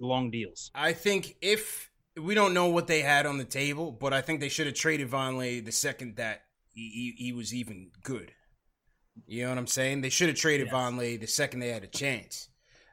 [0.00, 0.70] long deals.
[0.74, 4.40] I think if we don't know what they had on the table, but I think
[4.40, 8.32] they should have traded Vonleh the second that he, he, he was even good.
[9.26, 10.00] You know what I'm saying?
[10.00, 10.74] They should have traded Yes.
[10.74, 12.48] Vonleh the second they had a chance.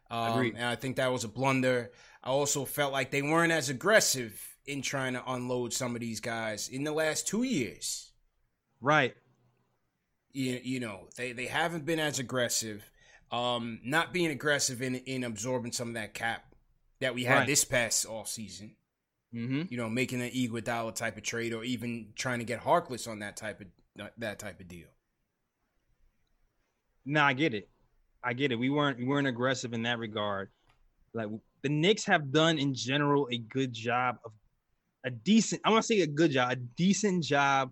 [0.10, 1.92] Um, and I think that was a blunder.
[2.24, 6.20] I also felt like they weren't as aggressive in trying to unload some of these
[6.20, 8.12] guys in the last two years.
[8.82, 9.16] Right.
[10.34, 12.84] You, you know, they, they haven't been as aggressive.
[13.32, 16.44] Um, not being aggressive in in absorbing some of that cap
[17.02, 17.48] that we had Right.
[17.48, 18.76] this past off season
[19.36, 19.64] Mm-hmm.
[19.70, 23.20] you know, making an Iguodala type of trade, or even trying to get Harkless on
[23.20, 23.68] that type of
[24.18, 24.88] that type of deal.
[27.06, 27.70] No, I get it.
[28.24, 28.56] I get it.
[28.56, 30.50] We weren't we weren't aggressive in that regard.
[31.14, 31.28] Like
[31.62, 34.32] the Knicks have done in general a good job of
[35.08, 35.62] a decent.
[35.64, 37.72] I want to say a good job, a decent job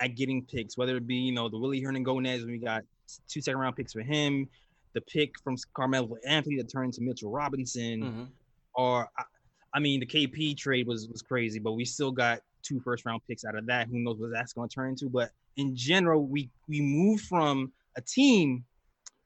[0.00, 0.76] at getting picks.
[0.76, 2.82] Whether it be you know the Willie Hernangomez, we got
[3.28, 4.48] two second round picks for him,
[4.92, 8.24] the pick from Carmelo Anthony that turned to Mitchell Robinson, mm-hmm.
[8.74, 9.22] or I,
[9.74, 13.22] I mean the KP trade was was crazy, but we still got two first round
[13.28, 13.86] picks out of that.
[13.88, 15.08] Who knows what that's going to turn into?
[15.08, 18.64] But in general, we we moved from a team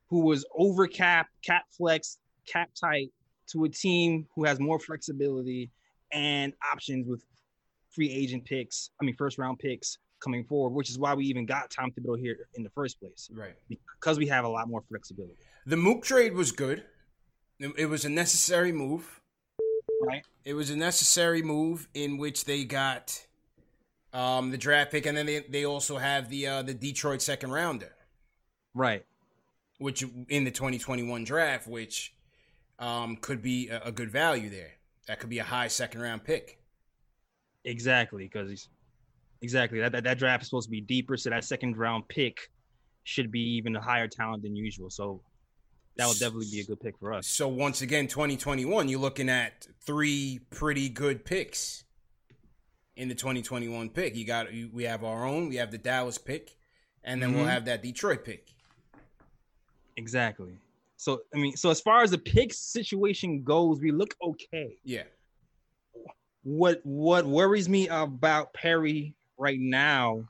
[0.07, 3.09] who was over cap, cap flex, cap tight
[3.47, 5.71] to a team who has more flexibility
[6.13, 7.23] and options with
[7.91, 8.89] free agent picks.
[9.01, 12.17] I mean, first round picks coming forward, which is why we even got Tom Thibodeau
[12.19, 13.55] here in the first place Right.
[13.67, 15.35] because we have a lot more flexibility.
[15.65, 16.83] The Mook trade was good.
[17.59, 19.21] It, was a necessary move.
[20.01, 20.23] Right.
[20.43, 23.25] It was a necessary move in which they got
[24.11, 27.51] um, the draft pick, and then they, they also have the uh, the Detroit second
[27.51, 27.93] rounder,
[28.73, 29.05] Right.
[29.77, 32.13] which in the 2021 draft, which
[32.79, 34.71] um, could be a, a good value there.
[35.07, 36.59] That could be a high second round pick.
[37.65, 38.69] Exactly, because he's
[39.41, 42.49] exactly that, that that draft is supposed to be deeper, so that second round pick
[43.03, 44.89] should be even a higher talent than usual.
[44.89, 45.21] So
[45.97, 47.27] that would definitely be a good pick for us.
[47.27, 51.83] So once again, 2021, you're looking at three pretty good picks
[52.95, 54.15] in the 2021 pick.
[54.15, 56.55] You got we have our own, we have the Dallas pick,
[57.03, 57.49] and then we'll Mhm.
[57.49, 58.49] have that Detroit pick.
[59.97, 60.57] Exactly.
[61.03, 64.77] So I mean, so as far as the pick situation goes, we look okay.
[64.85, 65.03] Yeah.
[66.43, 70.23] What what worries me about Perry right now,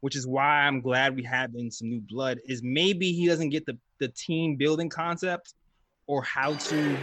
[0.00, 3.50] which is why I'm glad we have in some new blood, is maybe he doesn't
[3.50, 5.54] get the the team building concept
[6.08, 6.98] or how to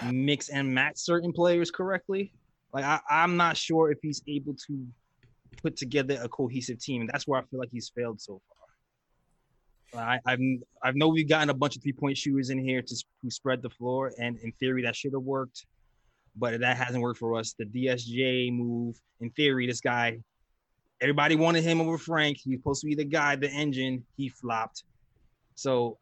[0.00, 2.32] mix and match certain players correctly.
[2.72, 4.86] Like I, I'm not sure if he's able to
[5.60, 7.00] put together a cohesive team.
[7.00, 8.57] And that's where I feel like he's failed so far.
[9.96, 10.40] I, I've
[10.82, 13.62] I know we've gotten a bunch of three point shooters in here to who spread
[13.62, 15.66] the floor, and in theory that should have worked,
[16.36, 17.54] but that hasn't worked for us.
[17.58, 20.18] The DSJ move, in theory, this guy,
[21.00, 22.38] everybody wanted him over Frank.
[22.42, 24.04] He's supposed to be the guy, the engine.
[24.16, 24.84] He flopped.
[25.54, 25.98] So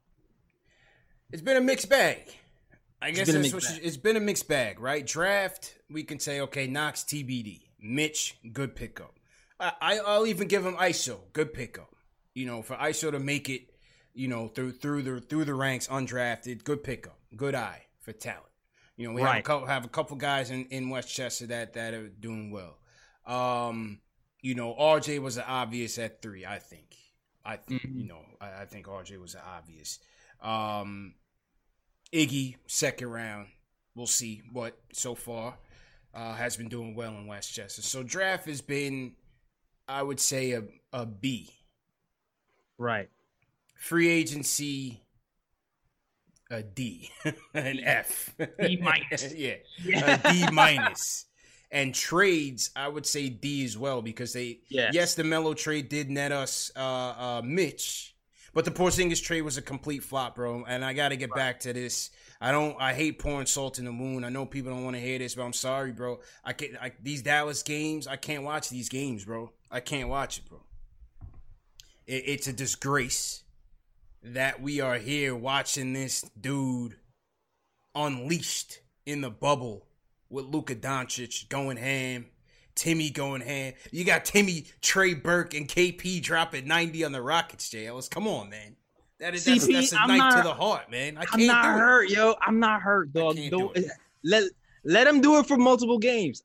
[1.32, 2.34] It's been a mixed bag.
[3.00, 5.06] I guess been a that's what it's been a mixed bag, right?
[5.06, 7.62] Draft, we can say, okay, Knox TBD.
[7.80, 9.14] Mitch, good pickup.
[9.60, 11.94] I, I, I'll even give him ISO, good pickup.
[12.34, 13.70] You know, for ISO to make it,
[14.16, 18.42] you know, through through the through the ranks, undrafted, good pickup, good eye for talent.
[18.96, 19.34] You know, we right.
[19.34, 22.78] have a couple have a couple guys in, in Westchester that that are doing well.
[23.26, 24.00] Um,
[24.40, 26.96] you know, RJ was an obvious at three, I think.
[27.44, 28.00] I think mm-hmm.
[28.00, 30.00] you know, I, I, think RJ was an obvious.
[30.40, 31.14] Um
[32.12, 33.48] Iggy, second round.
[33.94, 35.58] We'll see what so far
[36.14, 37.82] uh, has been doing well in Westchester.
[37.82, 39.14] So draft has been,
[39.88, 41.50] I would say, a, a B.
[42.78, 43.08] Right.
[43.76, 45.02] Free agency,
[46.50, 47.10] a D,
[47.54, 48.34] an F.
[48.60, 49.34] D minus.
[49.36, 49.54] yeah.
[49.82, 50.20] yeah.
[50.24, 51.26] A D minus.
[51.70, 55.88] And trades, I would say D as well because they yes, yes the Melo trade
[55.88, 58.14] did net us uh, uh, Mitch,
[58.54, 60.64] but the Porzingis trade was a complete flop, bro.
[60.66, 61.36] And I got to get right.
[61.36, 62.10] back to this.
[62.40, 62.76] I don't.
[62.80, 64.24] I hate pouring salt in the wound.
[64.24, 66.20] I know people don't want to hear this, but I'm sorry, bro.
[66.44, 66.72] I can't.
[66.80, 69.50] I, these Dallas games, I can't watch these games, bro.
[69.70, 70.62] I can't watch it, bro.
[72.06, 73.42] It, it's a disgrace
[74.34, 76.96] that we are here watching this dude
[77.94, 79.86] unleashed in the bubble
[80.28, 82.26] with Luka Doncic going ham,
[82.74, 83.74] Timmy going ham.
[83.92, 88.10] You got Timmy, Trey Burke, and KP dropping 90 on the Rockets, JLs.
[88.10, 88.76] Come on, man.
[89.20, 91.16] That is CP, that's, that's a knife to the heart, man.
[91.16, 92.34] I can't I'm not hurt, yo.
[92.44, 93.36] I'm not hurt, dog.
[93.36, 93.72] Do
[94.24, 94.44] let
[94.84, 96.42] let him do it for multiple games.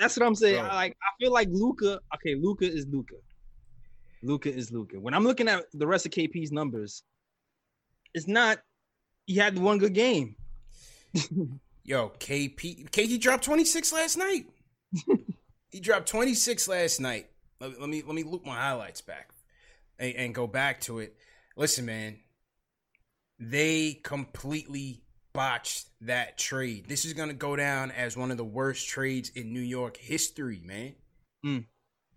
[0.00, 0.64] That's what I'm saying.
[0.64, 2.00] I, like I feel like Luka.
[2.16, 3.14] Okay, Luka is Luka.
[4.22, 4.98] Luka is Luka.
[4.98, 7.04] When I'm looking at the rest of KP's numbers,
[8.14, 8.58] it's not.
[9.26, 10.36] He had one good game.
[11.84, 14.46] Yo, KP, KP dropped 26 last night.
[15.70, 17.28] he dropped 26 last night.
[17.60, 19.30] Let, let, me let me loop my highlights back
[19.98, 21.16] and, and go back to it.
[21.56, 22.18] Listen, man,
[23.38, 26.86] they completely botched that trade.
[26.88, 30.60] This is gonna go down as one of the worst trades in New York history,
[30.64, 30.94] man.
[31.44, 31.64] Mm.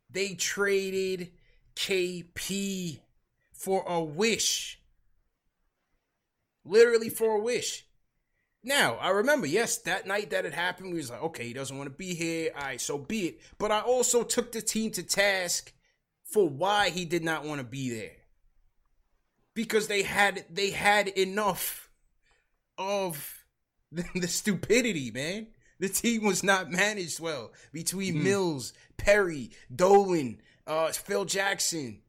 [0.09, 1.31] They traded
[1.75, 2.99] KP
[3.53, 4.80] for a wish.
[6.63, 7.85] Literally for a wish.
[8.63, 11.75] Now, I remember, yes, that night that it happened, we was like, okay, he doesn't
[11.75, 12.51] want to be here.
[12.55, 13.41] All right, so be it.
[13.57, 15.73] But I also took the team to task
[16.23, 18.11] for why he did not want to be there.
[19.53, 21.89] Because they had they had enough
[22.77, 23.43] of
[23.91, 25.47] the, the stupidity, man.
[25.79, 28.23] The team was not managed well between mm.
[28.23, 32.01] Mills, Perry, Dolan, uh, Phil Jackson.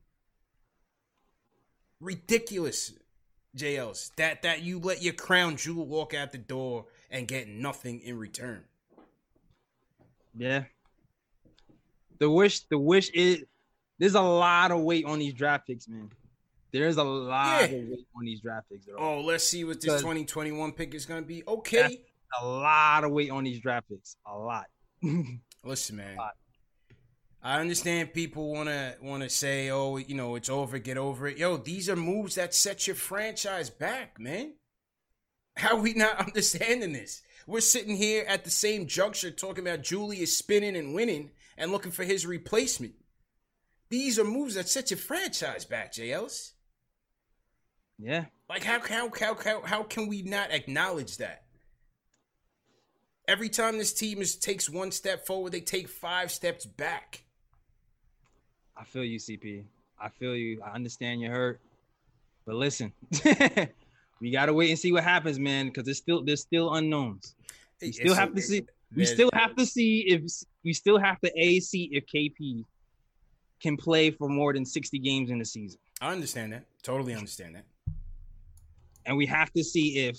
[1.98, 2.92] Ridiculous.
[3.56, 4.14] JLs.
[4.16, 8.18] That that you let your crown jewel walk out the door and get nothing in
[8.18, 8.64] return.
[10.36, 10.64] Yeah.
[12.18, 13.44] The wish, the wish is
[13.98, 16.10] there's a lot of weight on these draft picks, man.
[16.72, 17.76] There's a lot yeah.
[17.76, 18.86] of weight on these draft picks.
[18.96, 21.42] Oh, let's see what this 2021 pick is gonna be.
[21.46, 22.00] Okay.
[22.40, 24.16] A lot of weight on these draft picks.
[24.26, 24.66] A lot.
[25.64, 26.16] Listen, man.
[26.16, 26.32] Lot.
[27.42, 31.26] I understand people want to want to say, "Oh, you know, it's over, get over
[31.26, 34.54] it." Yo, these are moves that set your franchise back, man.
[35.56, 37.22] How we not understanding this?
[37.46, 41.90] We're sitting here at the same juncture talking about Julius spinning and winning and looking
[41.90, 42.94] for his replacement.
[43.90, 46.52] These are moves that set your franchise back, JLs.
[47.98, 48.26] Yeah.
[48.48, 51.42] Like how how how how how can we not acknowledge that?
[53.26, 57.24] Every time this team is takes one step forward, they take five steps back.
[58.82, 59.62] I feel you, CP.
[60.00, 60.60] I feel you.
[60.60, 61.60] I understand you're hurt.
[62.44, 62.92] But listen,
[64.20, 67.36] we gotta wait and see what happens, man, because there's still there's still unknowns.
[67.80, 68.66] We still have to see.
[68.96, 70.22] We still have to see if
[70.64, 72.64] we still have to a see if KP
[73.62, 75.78] can play for more than 60 games in the season.
[76.00, 76.64] I understand that.
[76.82, 77.64] Totally understand that.
[79.06, 80.18] And we have to see if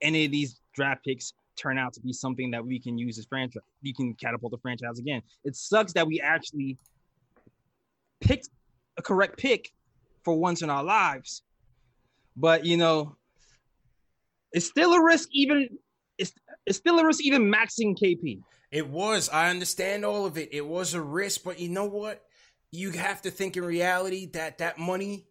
[0.00, 3.26] any of these draft picks turn out to be something that we can use as
[3.26, 3.62] franchise.
[3.84, 5.22] We can catapult the franchise again.
[5.44, 6.76] It sucks that we actually
[8.22, 8.48] picked
[8.96, 9.72] a correct pick
[10.24, 11.42] for once in our lives.
[12.36, 13.16] But you know,
[14.52, 15.68] it's still a risk even
[16.18, 16.32] it's
[16.66, 18.40] it's still a risk even maxing KP.
[18.70, 19.28] It was.
[19.28, 20.48] I understand all of it.
[20.52, 22.22] It was a risk, but you know what?
[22.70, 25.26] You have to think in reality that that money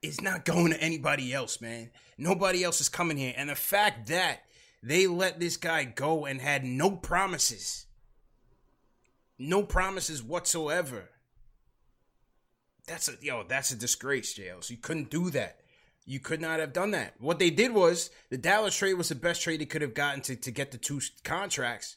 [0.00, 1.90] is not going to anybody else, man.
[2.16, 3.34] Nobody else is coming here.
[3.36, 4.40] And the fact that
[4.82, 7.86] they let this guy go and had no promises,
[9.38, 11.10] no promises whatsoever
[12.86, 14.70] that's a yo, that's a disgrace, JLs.
[14.70, 15.60] You couldn't do that.
[16.06, 17.14] You could not have done that.
[17.18, 20.20] What they did was the Dallas trade was the best trade they could have gotten
[20.22, 21.96] to, to get the two contracts.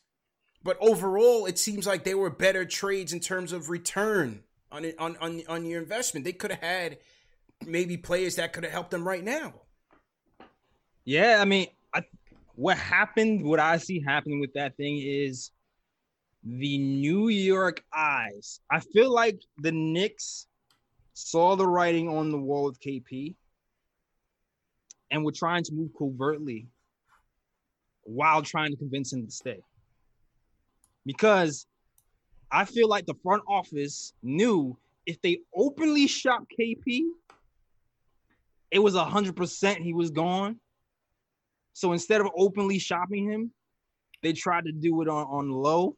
[0.63, 5.17] But overall, it seems like they were better trades in terms of return on on,
[5.17, 6.23] on on your investment.
[6.23, 6.97] They could have had
[7.65, 9.53] maybe players that could have helped them right now.
[11.05, 12.03] Yeah, I mean, I,
[12.55, 15.51] what happened, what I see happening with that thing is
[16.43, 18.59] the New York eyes.
[18.71, 20.46] I feel like the Knicks
[21.17, 23.33] saw the writing on the wall with KP,
[25.09, 26.67] and were trying to move covertly
[28.03, 29.59] while trying to convince him to stay.
[31.07, 31.65] Because
[32.51, 37.05] I feel like the front office knew if they openly shopped KP,
[38.69, 40.59] it was a hundred percent he was gone.
[41.73, 43.51] So instead of openly shopping him,
[44.21, 45.95] they tried to do it on, on low,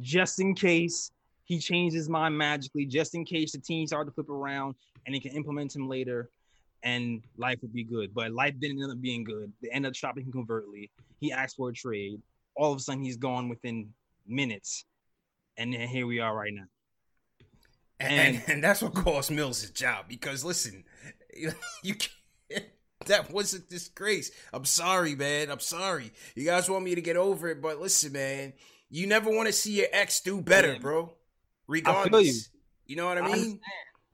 [0.00, 1.12] just in case
[1.44, 4.74] he changed his mind magically, just in case the team started to flip around
[5.06, 6.30] and he can implement him later
[6.84, 8.14] and life would be good.
[8.14, 9.52] But life didn't end up being good.
[9.62, 10.90] They ended up shopping him covertly.
[11.18, 12.20] He asked for a trade.
[12.56, 13.88] All of a sudden, he's gone within
[14.26, 14.84] minutes.
[15.56, 16.64] And then here we are right now.
[17.98, 20.84] And, and, and that's what cost Mills his job because listen,
[21.82, 22.66] you, can't,
[23.06, 24.30] that was a disgrace.
[24.52, 25.50] I'm sorry, man.
[25.50, 26.12] I'm sorry.
[26.34, 28.52] You guys want me to get over it, but listen, man,
[28.90, 30.78] you never want to see your ex do better, yeah.
[30.78, 31.14] bro.
[31.66, 32.50] Regardless,
[32.86, 32.94] you.
[32.94, 32.96] you.
[32.96, 33.60] know what I mean.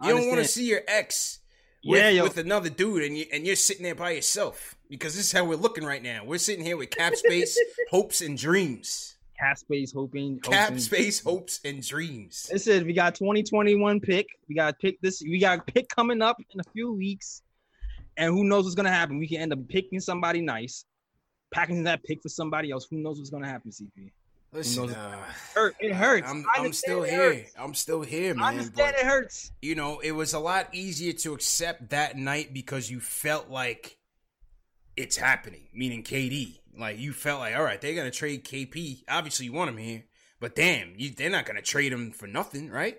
[0.01, 1.41] I you don't want to see your ex
[1.85, 5.27] with, yeah, with another dude, and you and you're sitting there by yourself because this
[5.27, 6.25] is how we're looking right now.
[6.25, 7.59] We're sitting here with cap space,
[7.91, 9.17] hopes, and dreams.
[9.39, 10.79] Cap space, hoping, cap hoping.
[10.79, 12.49] space, hopes, and dreams.
[12.53, 14.27] This is we got 2021 pick.
[14.49, 15.23] We got pick this.
[15.23, 17.43] We got pick coming up in a few weeks,
[18.17, 19.19] and who knows what's gonna happen?
[19.19, 20.85] We can end up picking somebody nice,
[21.53, 22.87] packing that pick for somebody else.
[22.91, 23.71] Who knows what's gonna happen?
[23.71, 24.11] CP.
[24.53, 25.17] Listen, uh,
[25.55, 25.77] hurt.
[25.79, 26.29] It hurts.
[26.29, 27.35] I'm, I'm still here.
[27.35, 27.53] Hurts.
[27.57, 28.45] I'm still here, man.
[28.45, 29.53] I understand but, it hurts.
[29.63, 33.97] You know, it was a lot easier to accept that night because you felt like
[34.97, 36.59] it's happening, meaning KD.
[36.77, 39.05] Like you felt like, all right, they're gonna trade KP.
[39.09, 40.05] Obviously, you want him here,
[40.41, 42.99] but damn, you, they're not gonna trade him for nothing, right?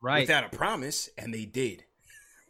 [0.00, 0.20] Right.
[0.20, 1.84] Without a promise, and they did.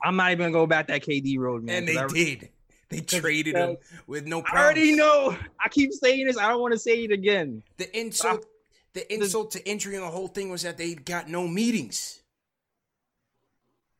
[0.02, 1.78] I'm not even gonna go back that KD road, man.
[1.78, 2.50] And they I, did.
[2.94, 3.76] They traded him
[4.06, 4.60] with no promise.
[4.60, 5.36] I already know.
[5.60, 6.38] I keep saying this.
[6.38, 7.62] I don't want to say it again.
[7.76, 8.46] The insult,
[8.92, 12.22] the insult to injury and the whole thing was that they got no meetings.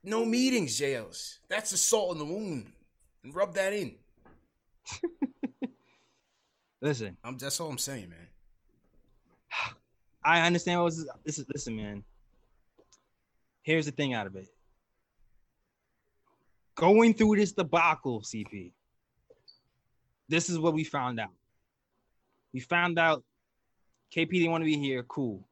[0.05, 1.41] No meetings, jails.
[1.49, 2.71] That's the salt in the wound.
[3.25, 3.95] And rub that in.
[6.81, 8.19] listen, I'm that's all I'm saying, man.
[10.25, 12.05] I understand what was this is listen, man.
[13.63, 14.47] Here's the thing out of it.
[16.77, 18.73] Going through this debacle, CP
[20.35, 21.31] this is what we found out.
[22.53, 23.23] We found out
[24.15, 25.05] KP didn't want to be here.
[25.05, 25.47] Cool.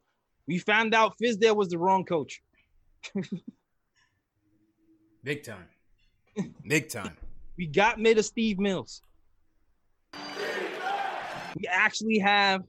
[0.49, 2.43] We found out Fizdale was the wrong coach.
[5.25, 5.69] Big time.
[6.67, 7.17] Big time.
[7.57, 9.03] we got mid of Steve Mills.
[11.57, 12.65] We actually have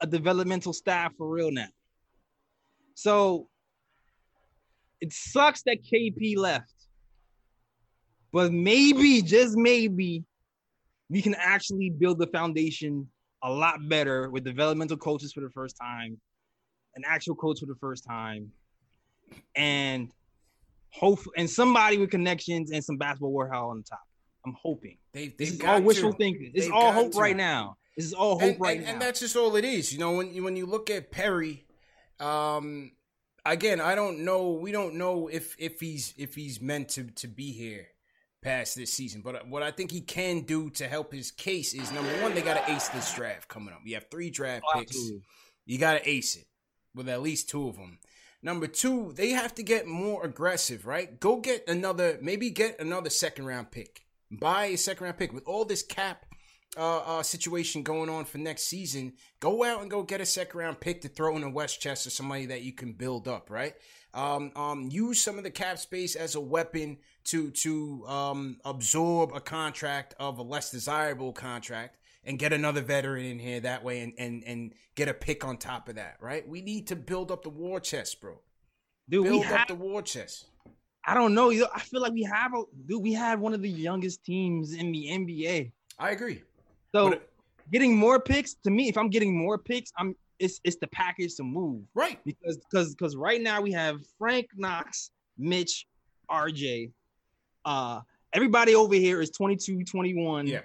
[0.00, 1.68] a developmental staff for real now.
[2.94, 3.48] So
[5.00, 6.72] it sucks that KP left.
[8.32, 10.24] But maybe, just maybe,
[11.10, 13.08] we can actually build the foundation
[13.42, 16.18] a lot better with developmental coaches for the first time,
[16.96, 18.50] an actual coach for the first time,
[19.54, 20.10] and
[20.90, 24.00] hope and somebody with connections and some basketball warehouse on the top.
[24.46, 24.98] I'm hoping.
[25.12, 26.52] They, this is all wishful thinking.
[26.54, 27.18] This is all hope to.
[27.18, 27.76] right now.
[27.96, 28.92] This is all hope and, right and, now.
[28.92, 29.92] And that's just all it is.
[29.92, 31.66] You know, when you when you look at Perry,
[32.20, 32.92] um,
[33.44, 34.52] again, I don't know.
[34.52, 37.88] We don't know if if he's if he's meant to to be here
[38.42, 39.20] past this season.
[39.22, 42.42] But what I think he can do to help his case is number one, they
[42.42, 43.80] got to ace this draft coming up.
[43.84, 44.92] You have three draft picks.
[44.92, 45.22] Absolutely.
[45.66, 46.46] You got to ace it
[46.94, 47.98] with at least two of them.
[48.42, 51.18] Number two, they have to get more aggressive, right?
[51.18, 54.06] Go get another, maybe get another second round pick.
[54.30, 56.24] Buy a second round pick with all this cap
[56.76, 59.14] uh, uh, situation going on for next season.
[59.40, 62.46] Go out and go get a second round pick to throw in a Westchester, somebody
[62.46, 63.74] that you can build up, right?
[64.14, 66.98] Um, um, use some of the cap space as a weapon
[67.30, 73.24] to to um, absorb a contract of a less desirable contract and get another veteran
[73.24, 76.46] in here that way and, and, and get a pick on top of that, right?
[76.46, 78.40] We need to build up the war chest, bro.
[79.08, 80.46] Dude, build we have, up the war chest.
[81.06, 81.50] I don't know.
[81.50, 83.02] I feel like we have a dude.
[83.02, 85.72] We had one of the youngest teams in the NBA.
[85.98, 86.42] I agree.
[86.94, 87.30] So but,
[87.72, 91.34] getting more picks to me, if I'm getting more picks, I'm it's it's the package
[91.36, 91.82] to move.
[91.94, 92.20] Right.
[92.24, 95.86] Because because because right now we have Frank Knox, Mitch,
[96.30, 96.92] RJ.
[97.68, 98.00] Uh
[98.32, 100.46] everybody over here is 22, 21.
[100.46, 100.60] Yeah.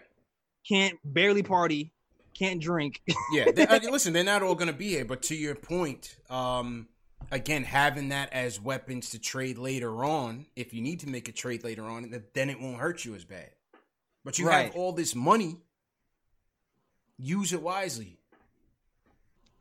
[0.68, 1.92] Can't barely party,
[2.38, 3.02] can't drink.
[3.34, 3.52] yeah.
[3.52, 6.88] They, I mean, listen, they're not all gonna be here, but to your point, um,
[7.32, 11.32] again, having that as weapons to trade later on, if you need to make a
[11.34, 13.50] trade later on, then it won't hurt you as bad.
[14.24, 14.66] But you right.
[14.66, 15.58] have all this money.
[17.18, 18.18] Use it wisely.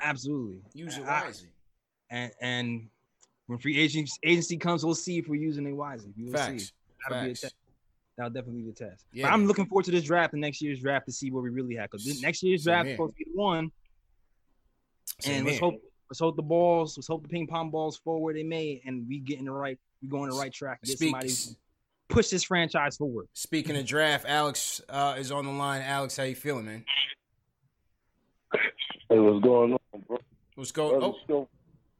[0.01, 0.63] Absolutely.
[0.73, 1.49] Use it wisely.
[2.11, 2.89] I, and and
[3.47, 6.13] when free agency agency comes, we'll see if we're using it wisely.
[6.17, 6.65] We'll Facts.
[6.65, 6.71] see.
[7.09, 7.41] That'll Facts.
[7.41, 7.55] be a test.
[8.17, 9.07] That'll definitely be a test.
[9.13, 9.27] Yeah.
[9.27, 11.51] But I'm looking forward to this draft and next year's draft to see what we
[11.51, 11.91] really have.
[11.91, 13.71] Because next year's draft is supposed to be the one.
[15.21, 18.37] Same and let's hope let's hope the balls, let's hope the ping pong balls forward
[18.37, 20.81] they may, and we get in the right we go on the right track.
[20.83, 21.33] Get Speak- somebody
[22.09, 23.27] push this franchise forward.
[23.33, 25.81] Speaking of draft, Alex uh, is on the line.
[25.83, 26.85] Alex, how you feeling, man?
[29.09, 30.19] Hey, what's going on, bro?
[30.55, 30.99] What's going?
[30.99, 31.49] Brother, Oh,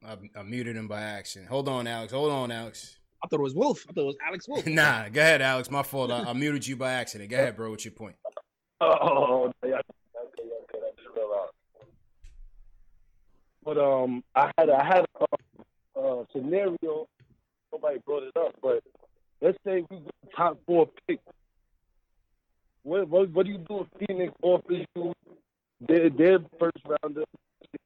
[0.05, 1.49] I, I muted him by accident.
[1.51, 2.13] Hold on, Alex.
[2.13, 2.99] Hold on, Alex.
[3.23, 3.85] I thought it was Wolf.
[3.89, 4.67] I thought it was Alex Wolf.
[4.67, 5.71] nah, go ahead, Alex.
[5.71, 6.11] My fault.
[6.11, 7.31] I, I muted you by accident.
[7.31, 7.71] Go ahead, bro.
[7.71, 8.17] What's your point?
[8.81, 9.83] Oh, yeah, okay,
[10.17, 10.79] okay, okay.
[10.85, 11.53] I just realized.
[13.65, 17.07] But um, I had I had a, a scenario.
[17.73, 18.83] Nobody brought it up, but
[19.41, 21.21] let's say we get top four pick.
[22.83, 25.13] What what what do you do if Phoenix offers you
[25.87, 27.23] their their first rounder,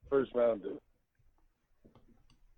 [0.08, 0.70] first rounder?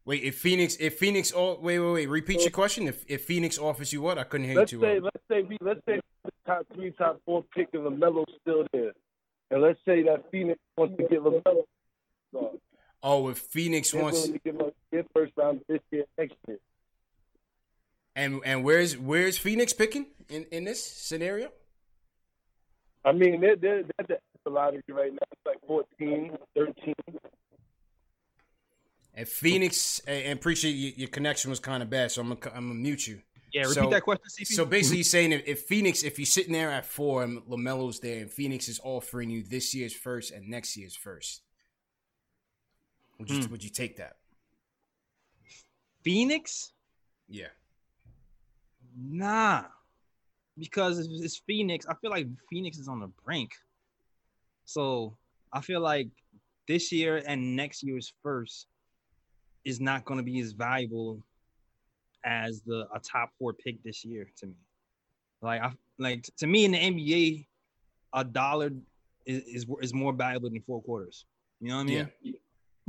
[0.08, 2.08] Wait, if Phoenix, if Phoenix, oh, wait, wait, wait.
[2.08, 2.88] Repeat your question.
[2.88, 4.16] If if Phoenix offers you what?
[4.16, 5.10] I couldn't hear you Let's too say well.
[5.12, 8.92] let's say we let's say the top three, top four pick and Lamelo's still there,
[9.50, 11.62] and let's say that Phoenix wants to get Lamelo.
[12.32, 12.58] So
[13.02, 16.56] Oh, if Phoenix wants, to give up their first round this year, next year.
[18.16, 21.50] and and where's where's Phoenix picking in in this scenario?
[23.04, 25.18] I mean, they're they're, they're the lottery right now.
[25.32, 26.94] It's like 14, 13.
[29.18, 32.68] And Phoenix, and appreciate you, your connection was kind of bad, so I'm gonna I'm
[32.68, 33.20] gonna mute you.
[33.52, 34.46] Yeah, repeat So- that question, CP.
[34.46, 37.98] So basically, you're saying if, if Phoenix, if you're sitting there at four and Lamelo's
[37.98, 41.42] there, and Phoenix is offering you this year's first and next year's first,
[43.18, 43.50] would you Hmm.
[43.50, 44.18] would you take that?
[46.04, 46.72] Phoenix?
[47.28, 47.48] Yeah.
[48.96, 49.64] Nah,
[50.56, 51.86] because it's, it's Phoenix.
[51.86, 53.50] I feel like Phoenix is on the brink.
[54.64, 55.16] So
[55.52, 56.08] I feel like
[56.68, 58.66] this year and next year's first
[59.64, 61.22] is not going to be as valuable
[62.24, 64.54] as the a top four pick this year to me.
[65.42, 67.46] Like I like to me in the NBA,
[68.12, 68.70] a dollar
[69.26, 71.26] is is, is more valuable than four quarters.
[71.60, 72.08] You know what I mean?
[72.22, 72.32] Yeah.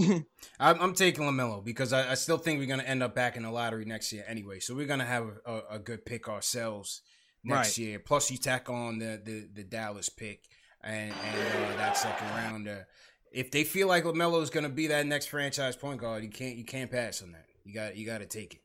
[0.60, 3.44] I'm, I'm taking Lamelo because I, I still think we're gonna end up back in
[3.44, 4.60] the lottery next year anyway.
[4.60, 7.02] So we're gonna have a, a, a good pick ourselves
[7.44, 7.78] next Right.
[7.78, 8.00] year.
[8.00, 10.46] Plus, you tack on the the, the Dallas pick
[10.82, 12.88] and and uh, that second rounder.
[13.32, 16.56] If they feel like Lamelo is gonna be that next franchise point guard, you can't
[16.58, 17.46] you can't pass on that.
[17.64, 18.62] You got you got to take it.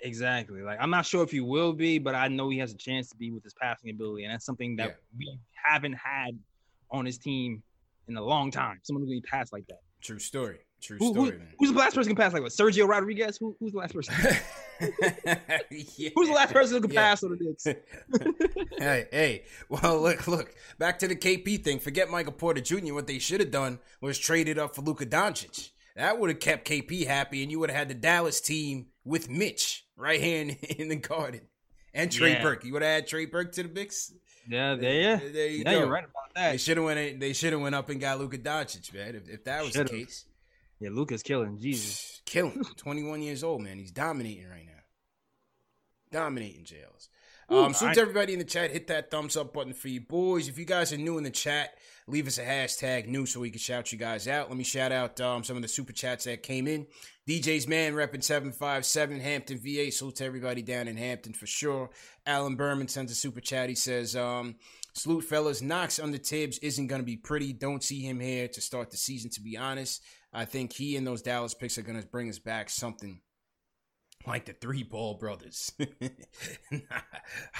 [0.00, 0.62] Exactly.
[0.62, 3.08] Like I'm not sure if he will be, but I know he has a chance
[3.10, 4.94] to be with his passing ability, and that's something that Yeah.
[5.18, 6.38] we haven't had
[6.90, 7.62] on his team
[8.08, 8.78] in a long time.
[8.82, 9.80] Someone who can pass like that.
[10.00, 10.58] True story.
[10.80, 11.48] True Who, who- story, man.
[11.58, 12.52] who's the last person can pass like that?
[12.52, 13.36] Sergio Rodriguez?
[13.38, 14.14] Who, who's the last person?
[15.96, 16.10] Yeah.
[16.14, 17.00] Who's the last person who can Yeah.
[17.02, 17.64] pass on the Knicks?
[18.78, 19.44] hey, hey.
[19.68, 20.54] Well, look, look.
[20.78, 21.78] Back to the KP thing.
[21.78, 22.94] Forget Michael Porter Jr.
[22.94, 25.70] What they should have done was traded up for Luka Doncic.
[25.96, 29.28] That would have kept KP happy, and you would have had the Dallas team with
[29.28, 31.42] Mitch right here in, in the Garden,
[31.92, 32.42] and Trey Yeah.
[32.42, 32.64] Burke.
[32.64, 34.12] You would have had Trey Burke to the mix.
[34.48, 35.78] Yeah, there, There you yeah, go.
[35.80, 36.52] you're right about that.
[36.52, 37.20] They should have went.
[37.20, 39.14] They should have went up and got Luka Doncic, man.
[39.16, 39.90] If, if that was Should've.
[39.90, 40.24] the case,
[40.80, 41.58] Yeah, Luka's killing.
[41.58, 42.22] Jesus.
[42.24, 42.62] killing.
[42.76, 43.78] Twenty one years old, man.
[43.78, 44.72] He's dominating right now.
[46.10, 47.08] Dominating jails.
[47.50, 48.70] Um, salute I- to everybody in the chat.
[48.70, 50.48] Hit that thumbs up button for you boys.
[50.48, 51.70] If you guys are new in the chat,
[52.06, 54.48] leave us a hashtag new so we can shout you guys out.
[54.48, 56.86] Let me shout out um, some of the super chats that came in.
[57.26, 59.90] DJ's man repping 757 Hampton VA.
[59.90, 61.90] Salute to everybody down in Hampton for sure.
[62.26, 63.68] Alan Berman sends a super chat.
[63.70, 64.56] He says, um,
[64.98, 67.52] Salute fellas, Knox under Thibs isn't going to be pretty.
[67.52, 70.02] Don't see him here to start the season, to be honest.
[70.32, 73.20] I think he and those Dallas picks are going to bring us back something
[74.26, 75.70] like the three ball brothers.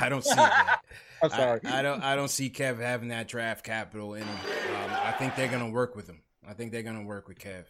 [0.01, 0.81] I don't see that.
[1.23, 1.61] I'm sorry.
[1.65, 2.03] I, I don't.
[2.03, 4.39] I don't see Kev having that draft capital in him.
[4.75, 6.23] Um, I think they're gonna work with him.
[6.47, 7.67] I think they're gonna work with Kev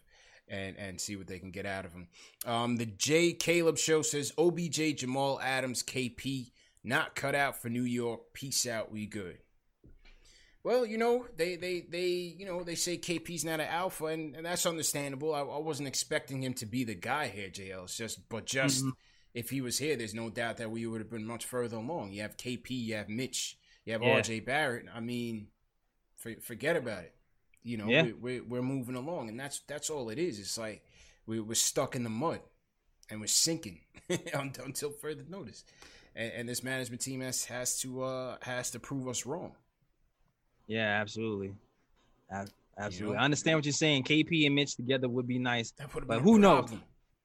[0.49, 2.09] and and see what they can get out of him.
[2.47, 6.53] Um, the J Caleb show says OBJ Jamal Adams KP
[6.83, 8.33] not cut out for New York.
[8.33, 8.91] Peace out.
[8.91, 9.39] We good.
[10.64, 12.06] Well, you know they they they
[12.38, 15.34] you know they say KP's not an alpha, and, and that's understandable.
[15.34, 17.84] I, I wasn't expecting him to be the guy here, JL.
[17.84, 18.92] It's just but just Mhm.
[19.34, 22.12] if he was here, there's no doubt that we would have been much further along.
[22.12, 24.18] You have KP, you have Mitch, you have Yeah.
[24.20, 24.86] RJ Barrett.
[24.94, 25.48] I mean,
[26.16, 27.14] for, forget about it.
[27.62, 28.02] You know, Yeah.
[28.02, 30.38] we, we're, we're moving along, and that's that's all it is.
[30.38, 30.84] It's like
[31.26, 32.40] we, we're stuck in the mud,
[33.09, 33.80] and we're sinking
[34.34, 35.64] until, until further notice.
[36.16, 39.52] And, and this management team has has to uh, has to prove us wrong.
[40.69, 41.53] Yeah, absolutely.
[42.79, 43.16] Absolutely.
[43.16, 43.21] know?
[43.21, 44.05] I understand what you're saying.
[44.05, 45.73] KP and Mitch together would be nice.
[45.73, 46.71] That would have But who knows?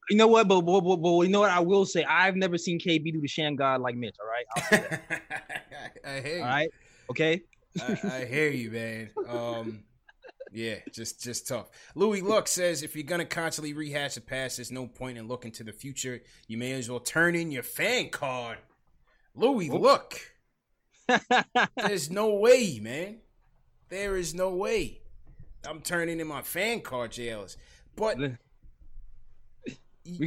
[0.09, 0.47] You know what?
[0.47, 1.51] But, but, but, but you know what?
[1.51, 4.15] I will say I've never seen KP do the Shammgod like Mitch.
[4.19, 4.45] All right.
[4.55, 6.41] I'll say that, I hear you.
[6.41, 6.69] all right.
[7.11, 7.41] Okay.
[7.81, 9.09] I, I hear you, man.
[9.27, 9.83] Um,
[10.51, 11.69] yeah, just just tough.
[11.95, 15.51] Louis Luck says if you're gonna constantly rehash the past, there's no point in looking
[15.53, 16.21] to the future.
[16.47, 18.59] You may as well turn in your fan card.
[19.35, 20.19] Louis, Luck.
[21.77, 23.17] there's no way, man.
[23.93, 25.01] There is no way.
[25.69, 27.57] I'm turning in my fan card, jails.
[27.95, 28.35] But We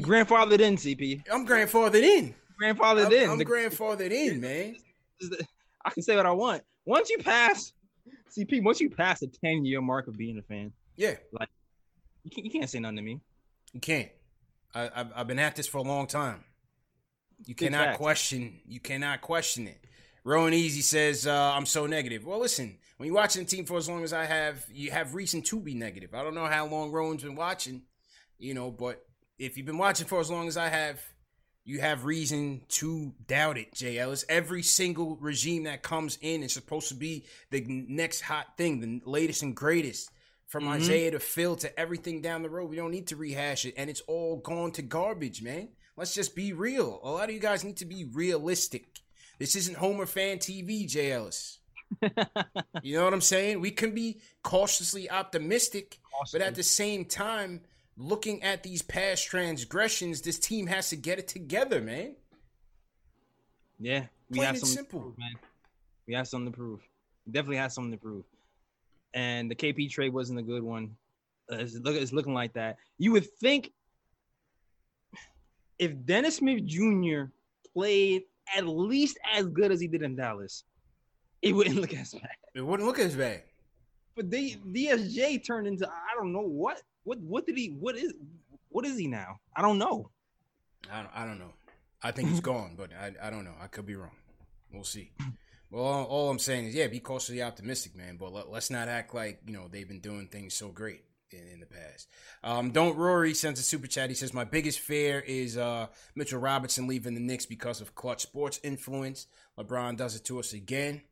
[0.01, 1.25] grandfathered in, CP.
[1.33, 2.33] I'm grandfathered in.
[2.63, 3.31] Grandfathered I'm, in.
[3.31, 4.77] I'm The- grandfathered in, man.
[5.85, 6.63] I can say what I want.
[6.85, 7.73] Once you pass
[8.39, 11.15] CP, once you pass the 10 year mark of being a fan, Yeah,
[12.23, 13.21] you can't, you can't say nothing to me.
[13.73, 14.11] you can't.
[14.77, 16.45] I, I've, I've been at this for a long time.
[17.45, 17.99] You cannot facts.
[17.99, 18.61] question.
[18.65, 19.81] You cannot question it.
[20.23, 23.77] Rowan Easy says, uh, "I'm so negative." Well, listen, when you're watching the team for
[23.77, 26.15] as long as I have, you have reason to be negative.
[26.15, 27.83] I don't know how long Rowan's been watching,
[28.39, 29.05] you know, but
[29.39, 31.01] if you've been watching for as long as I have,
[31.65, 34.25] you have reason to doubt it, Jay Ellis.
[34.29, 39.11] Every single regime that comes in is supposed to be the next hot thing, the
[39.11, 40.11] latest and greatest.
[40.47, 40.75] From Mhm.
[40.75, 43.91] Isaiah to Phil to everything down the road, we don't need to rehash it, and
[43.91, 45.71] it's all gone to garbage, man.
[45.97, 47.01] Let's just be real.
[47.03, 49.01] A lot of you guys need to be realistic.
[49.41, 51.56] This isn't Homer fan TV, Jay Ellis.
[52.83, 53.61] You know what I'm saying?
[53.61, 55.99] We can be cautiously optimistic,
[56.33, 57.61] but at the same time,
[57.97, 62.17] looking at these past transgressions, this team has to get it together, man.
[63.79, 64.99] Yeah, we Plain have something simple.
[65.01, 65.35] to prove, man.
[66.07, 66.81] We have something to prove.
[67.27, 68.25] We definitely have something to prove.
[69.15, 70.97] And the KP trade wasn't a good one.
[71.51, 72.77] Uh, It's, look, it's looking like that.
[72.99, 73.73] You would think
[75.79, 77.25] if Dennis Smith Jr.
[77.75, 78.23] played
[78.57, 80.65] at least as good as he did in Dallas,
[81.43, 82.31] it wouldn't look as bad.
[82.55, 83.43] It wouldn't look as bad.
[84.15, 88.15] But they, DSJ turned into I don't know what what what did he what is
[88.71, 89.41] what is he now?
[89.55, 90.11] I don't know.
[90.91, 91.53] I don't, I don't know.
[92.03, 93.55] I think he's gone, but I, I don't know.
[93.61, 94.11] I could be wrong.
[94.73, 95.13] We'll see.
[95.71, 98.17] Well, all, all I'm saying is, yeah, be cautiously optimistic, man.
[98.19, 101.47] But let, us not act like you know they've been doing things so great in,
[101.55, 102.09] in the past.
[102.45, 104.09] Um, don't Rory sends a super chat.
[104.09, 108.23] He says, "My biggest fear is uh, Mitchell Robinson leaving the Knicks because of Klutch
[108.23, 109.27] Sports influence.
[109.59, 111.03] LeBron does it to us again."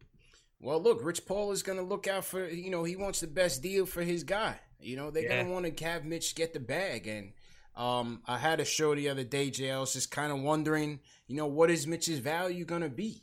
[0.61, 3.27] Well, look, Rich Paul is going to look out for you know he wants the
[3.27, 4.59] best deal for his guy.
[4.81, 5.29] You know they're Yeah.
[5.43, 7.33] going to want to have Mitch get the bag, and
[7.77, 9.77] um, I had a show the other day, JL.
[9.77, 13.21] I was just kind of wondering, you know, what is Mitch's value going to be?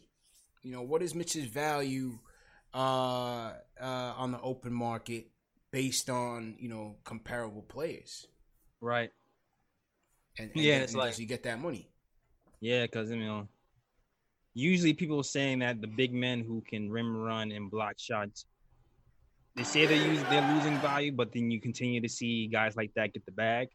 [0.63, 2.19] You know, what is Mitch's value
[2.73, 5.27] uh, uh, on the open market
[5.71, 8.27] based on you know comparable players?
[8.81, 9.11] Right.
[10.37, 11.87] And, and Yeah, and it's like- does he get that money?
[12.59, 13.47] Yeah, because you know,
[14.53, 18.45] usually people are saying that the big men who can rim run and block shots,
[19.55, 22.91] they say they're using they're losing value, but then you continue to see guys like
[22.95, 23.67] that get the bag.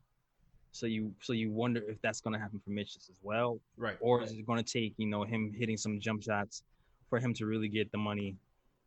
[0.72, 3.96] So you so you wonder if that's going to happen for Mitch as well, Right.
[4.00, 6.62] or is it going to take you know him hitting some jump shots
[7.08, 8.36] for him to really get the money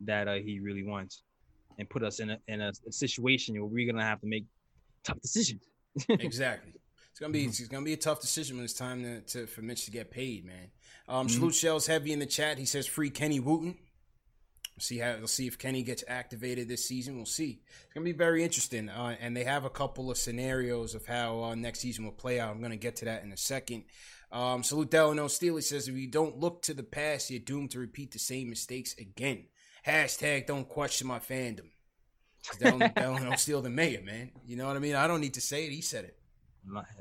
[0.01, 1.23] that uh, he really wants,
[1.77, 4.27] and put us in a in a, a situation where we're going to have to
[4.27, 4.45] make
[5.03, 5.63] tough decisions.
[6.09, 6.73] exactly.
[7.11, 9.61] It's gonna be it's gonna be a tough decision when it's time to, to for
[9.61, 10.67] Mitch to get paid, man.
[11.09, 12.59] Um, Salute shells heavy in the chat.
[12.59, 13.75] He says free Kenny Wooten.
[14.77, 17.17] See how we'll see if Kenny gets activated this season.
[17.17, 17.61] We'll see.
[17.83, 18.87] It's gonna be very interesting.
[18.87, 22.39] Uh, and they have a couple of scenarios of how uh, next season will play
[22.39, 22.51] out.
[22.51, 23.85] I'm gonna get to that in a second.
[24.31, 27.79] Um, Salute Delano Steely says if you don't look to the past, you're doomed to
[27.79, 29.45] repeat the same mistakes again.
[29.85, 31.71] Hashtag don't question my fandom.
[32.59, 34.31] Delano, Delano Steele the mayor, man.
[34.45, 34.95] You know what I mean?
[34.95, 35.71] I don't need to say it.
[35.71, 36.15] He said it.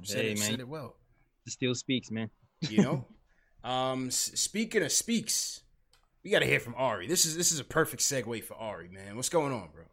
[0.03, 0.97] Said, hey it, man, said it well.
[1.47, 2.31] it still speaks, man.
[2.63, 3.07] You know.
[3.65, 5.63] um, speaking of speaks,
[6.25, 7.07] we got to hear from Ari.
[7.07, 9.17] This is this is a perfect segue for Ari, man.
[9.17, 9.85] What's going on, bro?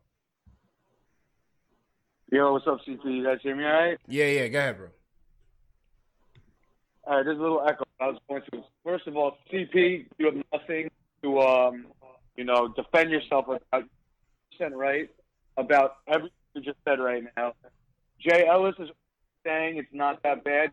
[2.32, 3.06] Yo, what's up, CP?
[3.06, 3.98] You guys hear me all right?
[4.08, 4.48] Yeah, yeah.
[4.48, 4.88] Go ahead, bro.
[7.04, 7.84] All right, there's a little echo.
[8.00, 8.64] I was going to.
[8.84, 10.90] First of all, CP, you have nothing
[11.22, 11.86] to, um,
[12.36, 13.84] you know, defend yourself about.
[14.58, 15.10] Percent right
[15.58, 17.54] about everything you just said right now.
[18.20, 18.90] Jay Ellis is
[19.46, 20.72] saying it's not that bad.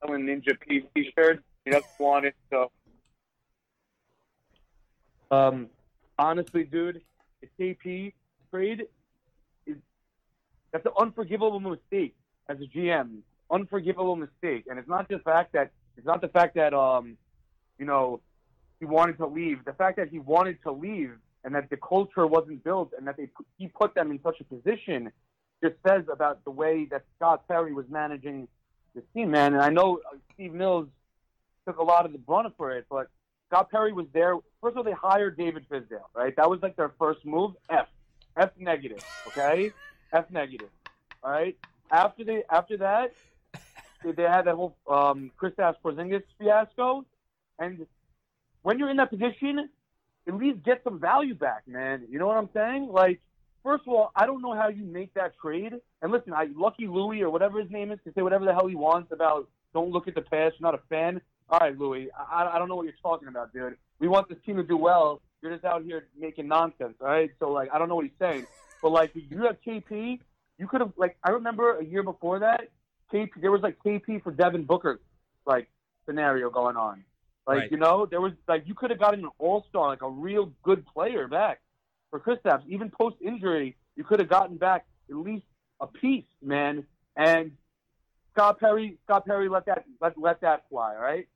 [0.00, 1.42] Selling Ninja P T-shirt.
[1.64, 2.70] He doesn't want it, so.
[5.30, 5.68] Um,
[6.18, 7.00] honestly, dude,
[7.40, 8.12] the KP
[8.50, 8.86] trade
[9.66, 9.76] is
[10.72, 12.14] that's an unforgivable mistake
[12.48, 14.64] as a GM unforgivable mistake.
[14.68, 17.16] And it's not the fact that it's not the fact that um,
[17.78, 18.20] you know,
[18.80, 19.64] he wanted to leave.
[19.64, 21.12] The fact that he wanted to leave
[21.44, 24.44] and that the culture wasn't built and that they he put them in such a
[24.44, 25.12] position
[25.62, 28.48] just says about the way that Scott Perry was managing
[28.94, 29.52] this team, man.
[29.52, 30.00] And I know
[30.34, 30.88] Steve Mills
[31.66, 33.08] took a lot of the brunt for it, but
[33.48, 34.34] Scott Perry was there.
[34.60, 36.34] First of all, they hired David Fizdale, right?
[36.36, 37.52] That was like their first move.
[37.70, 37.86] F,
[38.36, 39.74] F negative, okay?
[40.12, 40.70] F negative,
[41.22, 41.56] all right.
[41.90, 43.14] After they after that,
[44.02, 47.04] they- they had that whole um, Kristaps Porzingis fiasco,
[47.58, 47.86] and
[48.62, 49.70] when you're in that position,
[50.28, 52.06] at least get some value back, man.
[52.10, 52.88] You know what I'm saying?
[52.88, 53.20] Like,
[53.64, 55.74] first of all, I don't know how you make that trade.
[56.02, 58.66] And listen, I Lucky Louie or whatever his name is can say whatever the hell
[58.68, 60.56] he wants about don't look at the past.
[60.60, 61.20] You're not a fan.
[61.52, 63.76] All right, Louis, I, I don't know what you're talking about, dude.
[63.98, 65.20] We want this team to do well.
[65.42, 67.30] You're just out here making nonsense, all right?
[67.38, 68.46] So like, I don't know what he's saying,
[68.80, 70.18] but like, you have KP.
[70.56, 72.70] You could have like, I remember a year before that,
[73.12, 73.28] KP.
[73.42, 75.02] There was like KP for Devin Booker,
[75.44, 75.68] like
[76.06, 77.04] scenario going on.
[77.46, 77.70] Like Right.
[77.70, 80.52] you know, there was like you could have gotten an all star, like a real
[80.62, 81.60] good player back
[82.10, 82.62] for Kristaps.
[82.66, 85.44] Even post injury, you could have gotten back at least
[85.80, 86.86] a piece, man.
[87.14, 87.52] And
[88.32, 91.28] Scott Perry, Scott Perry let that let let that fly, right?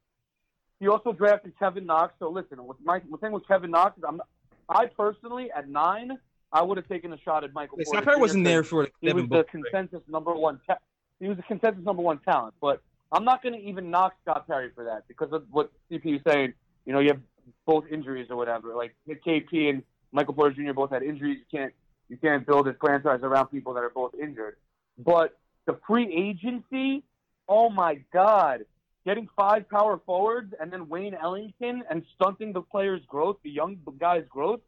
[0.80, 2.14] He also drafted Kevin Knox.
[2.18, 4.20] So listen, with my the thing with Kevin Knox is I'm
[4.68, 6.18] I personally at nine,
[6.52, 7.78] I would have taken a shot at Michael.
[7.78, 10.60] Scott Porter Perry wasn't there for the He was the consensus number one.
[10.66, 10.78] Ta-
[11.20, 12.54] he was the consensus number one talent.
[12.60, 16.16] But I'm not going to even knock Scott Perry for that because of what CP
[16.16, 16.52] is saying.
[16.84, 17.20] You know, you have
[17.64, 18.74] both injuries or whatever.
[18.74, 20.72] Like KP and Michael Porter Jr.
[20.72, 21.38] both had injuries.
[21.38, 21.72] You can't
[22.08, 24.56] you can't build a franchise around people that are both injured.
[24.98, 27.02] But the free agency,
[27.48, 28.64] oh my God,
[29.06, 33.78] getting five power forwards and then Wayne Ellington and stunting the player's growth, the young
[33.98, 34.60] guy's growth.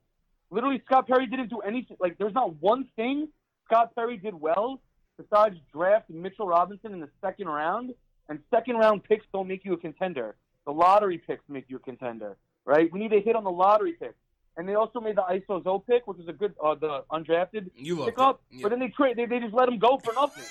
[0.51, 1.97] Literally, Scott Perry didn't do anything.
[2.01, 3.29] Like, there's not one thing
[3.67, 4.81] Scott Perry did well
[5.19, 7.93] besides draft Mitchell Robinson in the second round.
[8.31, 10.37] And second round picks don't make you a contender.
[10.65, 12.91] The lottery picks make you a contender, right?
[12.93, 14.15] We need to hit on the lottery picks.
[14.57, 18.05] And they also made the ISO pick, which is a good, uh, the undrafted You
[18.05, 18.41] pick up.
[18.51, 18.63] it.
[18.63, 20.45] But then they trade, they, they just let him go for nothing.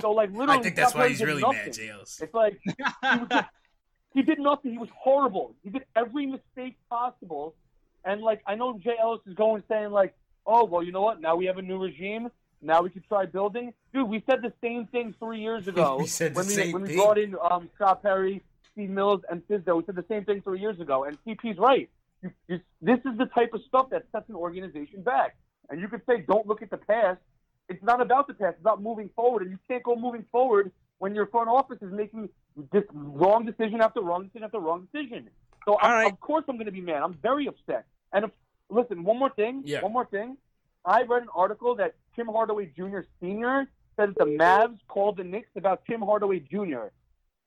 [0.00, 1.58] So like literally, I think that's Scott why he's really nothing.
[1.66, 2.22] mad, JLs.
[2.22, 2.72] It's like he,
[3.30, 3.48] just,
[4.14, 4.72] he did nothing.
[4.72, 5.54] He was horrible.
[5.62, 7.54] He did every mistake possible.
[8.04, 10.14] And like I know Jay Ellis is going saying like,
[10.46, 11.20] oh well, you know what?
[11.20, 12.30] Now we have a new regime.
[12.60, 13.72] Now we can try building.
[13.92, 16.72] Dude, we said the same thing three years ago We said the when we same
[16.72, 16.96] when we thing.
[16.98, 18.42] brought in um, Scott Perry,
[18.72, 19.76] Steve Mills, and Fizdale.
[19.78, 21.04] We said the same thing three years ago.
[21.04, 21.88] And CP's right.
[22.22, 25.36] You, you, this is the type of stuff that sets an organization back.
[25.70, 27.20] And you could say, don't look at the past.
[27.68, 28.54] It's not about the past.
[28.54, 29.42] It's about moving forward.
[29.42, 32.28] And you can't go moving forward when your front office is making
[32.72, 35.28] this wrong decision after wrong decision after wrong decision.
[35.64, 36.12] So All I, right.
[36.12, 37.02] of course I'm going to be mad.
[37.02, 37.86] I'm very upset.
[38.12, 38.30] And if,
[38.70, 39.62] listen, one more thing.
[39.64, 39.82] Yeah.
[39.82, 40.36] One more thing.
[40.84, 43.00] I read an article that Tim Hardaway Jr.
[43.20, 43.66] Senior
[43.96, 46.88] said that the Mavs called the Knicks about Tim Hardaway Jr.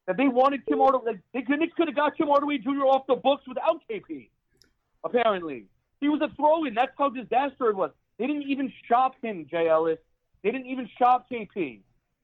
[0.08, 1.20] That they wanted Tim Hardaway.
[1.34, 2.86] Like, the Knicks could have got Tim Hardaway Jr.
[2.86, 4.30] off the books without KP.
[5.04, 5.66] Apparently,
[6.00, 6.76] he was a throw-in.
[6.76, 7.92] That's how disaster it was.
[8.20, 9.98] They didn't even shop him, Jay Ellis.
[10.44, 11.82] They didn't even shop KP.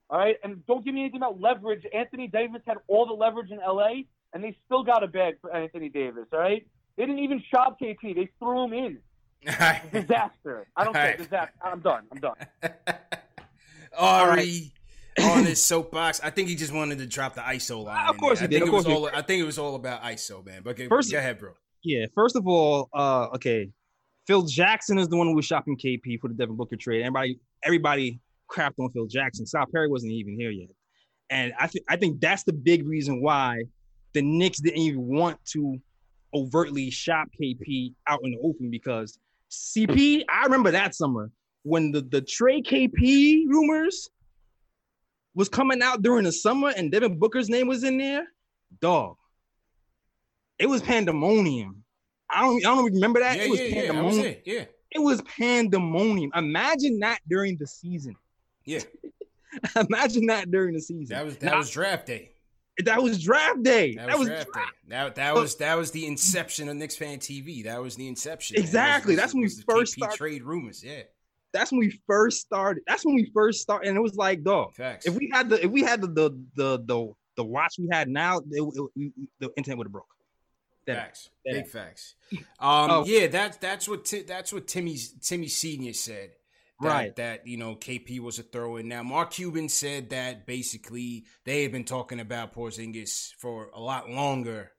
[0.09, 1.83] All right, and don't give me anything about leverage.
[1.93, 4.03] Anthony Davis had all the leverage in LA,
[4.33, 6.25] and they still got a bag for Anthony Davis.
[6.31, 6.65] All right,
[6.95, 8.15] they didn't even shop KP.
[8.15, 8.97] They threw him in.
[9.91, 10.67] Disaster.
[10.75, 11.03] I don't care.
[11.03, 11.17] Alright.
[11.17, 11.53] Disaster.
[11.61, 12.03] I'm done.
[12.11, 12.35] I'm done.
[13.97, 14.71] Ari
[15.21, 16.19] on his soapbox.
[16.23, 18.07] I think he just wanted to drop the ISO line.
[18.09, 18.47] Of course there.
[18.47, 18.63] he I did.
[18.65, 19.19] think Of it was course he all.
[19.19, 20.61] I think it was all about ISO, man.
[20.63, 21.51] But go, First- go ahead, bro.
[21.83, 23.69] Yeah, first of all, uh, okay,
[24.27, 27.01] Phil Jackson is the one who was shopping KP for the Devin Booker trade.
[27.01, 28.19] Everybody, everybody
[28.51, 29.45] crapped on Phil Jackson.
[29.45, 30.69] Scott Perry wasn't even here yet,
[31.29, 33.63] and I think I think that's the big reason why
[34.13, 35.79] the Knicks didn't even want to
[36.33, 39.17] overtly shop KP out in the open because
[39.49, 40.23] CP.
[40.29, 41.31] I remember that summer
[41.63, 44.09] when the the trade KP rumors
[45.35, 48.27] was coming out during the summer, and Devin Booker's name was in there.
[48.81, 49.15] Dog,
[50.59, 51.85] it was pandemonium.
[52.29, 53.37] I don't, I don't remember that.
[53.37, 53.73] Yeah, it was yeah, yeah.
[53.81, 54.25] That pandemonium.
[54.25, 54.43] it.
[54.45, 56.31] Yeah, It was pandemonium.
[56.35, 58.15] Imagine that during the season.
[58.65, 58.79] yeah.
[59.89, 61.15] Imagine that during the season.
[61.15, 62.31] That was that Now, was draft day.
[62.83, 63.95] that was draft day.
[63.95, 64.59] That was, draft day.
[64.89, 67.63] That that was that was the inception of Knicks fan TV.
[67.63, 68.57] That was the inception.
[68.57, 69.13] Exactly.
[69.15, 70.83] Was- That's when we first KP started- trade rumors.
[70.83, 71.03] Yeah,
[71.53, 72.83] That's when we first started.
[72.87, 74.75] That's when we first started, and it was like, dog.
[74.75, 75.07] facts.
[75.07, 78.09] If we had the if we had the the the the, the watch we had
[78.09, 80.13] now, it, it, we- the internet would have broke.
[80.87, 81.29] That- Facts.
[81.45, 82.15] that- Big facts.
[82.31, 83.05] Um, Oh.
[83.05, 86.31] yeah, that's that's what Ti- that's what Timmy's Timmy Senior said.
[86.79, 87.15] That, Right.
[87.15, 88.87] That you know KP was a throw in.
[88.87, 94.09] Now Mark Cuban said that basically they have been talking about Porzingis for a lot
[94.09, 94.71] longer.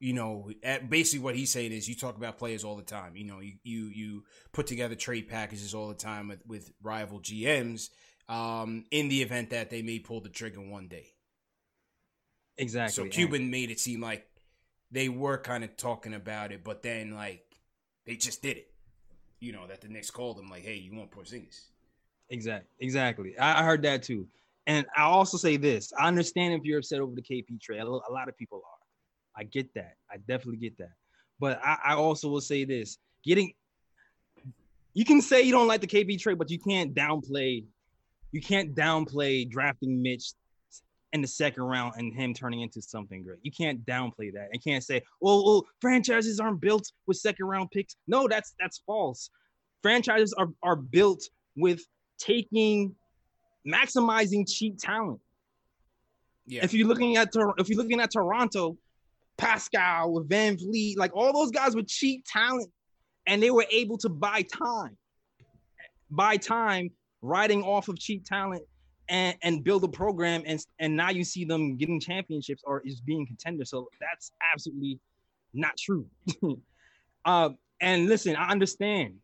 [0.00, 3.14] You know, at, basically what he's saying is you talk about players all the time.
[3.16, 7.20] You know, you you you put together trade packages all the time with with rival
[7.20, 7.88] GMs.
[8.28, 11.06] Um, in the event that they may pull the trigger one day.
[12.56, 13.04] Exactly.
[13.04, 14.26] So Cuban made it seem like
[14.92, 17.44] they were kind of talking about it, but then like
[18.06, 18.68] they just did it.
[19.40, 21.66] You know that the Knicks called them like, "Hey, you want Porzingis?"
[22.30, 22.68] Exactly.
[22.78, 23.38] Exactly.
[23.38, 24.28] I, I heard that too.
[24.66, 27.80] And I also say this: I understand if you're upset over the KP trade.
[27.80, 29.40] A lot of people are.
[29.40, 29.96] I get that.
[30.10, 30.92] I definitely get that.
[31.40, 33.52] But I, I also will say this: getting
[34.94, 37.64] you can say you don't like the KP trade, but you can't downplay
[38.32, 40.32] you can't downplay drafting Mitch
[41.12, 43.38] in the second round and him turning into something great.
[43.42, 44.48] You can't downplay that.
[44.52, 48.78] And can't say, "Oh, oh, franchises aren't built with second round picks." No, that's that's
[48.86, 49.30] false.
[49.82, 51.22] Franchises are are built
[51.56, 51.82] with
[52.18, 52.94] taking
[53.66, 55.20] maximizing cheap talent.
[56.46, 58.76] Yeah, If you're looking at if you're looking at Toronto,
[59.36, 62.70] Pascal, VanVleet, like all those guys with cheap talent,
[63.26, 64.96] and they were able to buy time,
[66.10, 66.90] buy time
[67.20, 68.64] riding off of cheap talent
[69.12, 73.00] and, and build a program and and now you see them getting championships or is
[73.00, 73.70] being contenders.
[73.70, 74.98] So that's absolutely
[75.52, 76.06] not true.
[77.26, 77.50] uh,
[77.80, 79.16] and listen, I understand.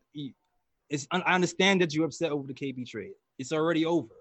[0.89, 3.13] It's I understand that you're upset over the KP trade.
[3.39, 4.13] It's already over.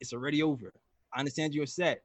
[0.00, 0.72] It's already over.
[1.14, 2.02] I understand you're upset.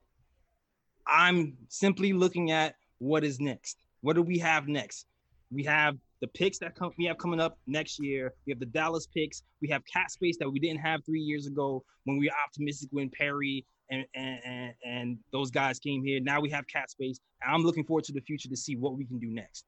[1.06, 3.78] I'm simply looking at what is next.
[4.02, 5.08] What do we have next?
[5.52, 8.34] We have the picks that come we have coming up next year.
[8.46, 9.44] We have the Dallas picks.
[9.62, 12.88] We have cap space that we didn't have three years ago when we were optimistic
[12.94, 16.22] when Perry and and, and, those guys came here.
[16.22, 17.20] Now we have cap space.
[17.46, 19.66] I'm looking forward to the future to see what we can do next.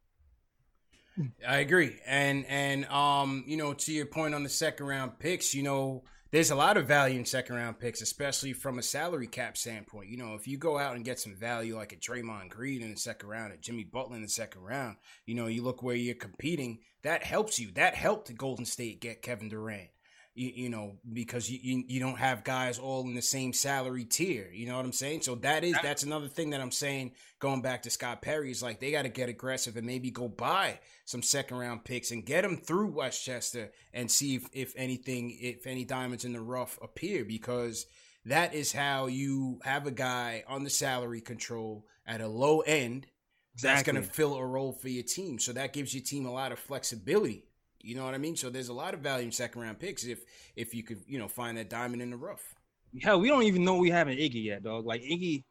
[1.45, 1.97] I agree.
[2.07, 6.05] And and um, you know, to your point on the second round picks, you know,
[6.35, 10.09] there's a lot of value in second round picks, especially from a salary cap standpoint.
[10.09, 12.91] You know, if you go out and get some value like a Draymond Green in
[12.91, 15.95] the second round, a Jimmy Butler in the second round, you know, you look where
[15.95, 17.71] you're competing, that helps you.
[17.71, 19.87] That helped Golden State get Kevin Durant
[20.35, 24.03] you, you know, because you, you, you don't have guys all in the same salary
[24.03, 24.49] tier.
[24.53, 25.21] You know what I'm saying?
[25.21, 27.13] So that is that's another thing that I'm saying.
[27.39, 30.27] Going back to Scott Perry is like they got to get aggressive and maybe go
[30.27, 35.37] buy some second round picks and get them through Westchester and see if if anything
[35.39, 37.85] if any diamonds in the rough appear because
[38.25, 43.07] that is how you have a guy on the salary control at a low end
[43.53, 43.69] exactly.
[43.69, 45.39] that's going to fill a role for your team.
[45.39, 47.45] So that gives your team a lot of flexibility
[47.85, 48.35] you know what I mean?
[48.35, 50.25] So there's a lot of value in second round picks if
[50.55, 52.55] if you could, you know, find that diamond in the rough.
[53.01, 54.85] Hell, we don't even know we have an Iggy yet, dog.
[54.85, 55.43] Like Iggy,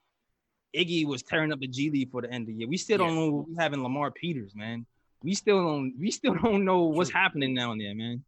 [0.75, 2.69] Iggy was tearing up the G League for the end of the year.
[2.69, 4.85] We still don't know we having Lamar Peters, man.
[5.23, 7.21] We still don't we still don't know what's True.
[7.21, 8.25] happening down there, man.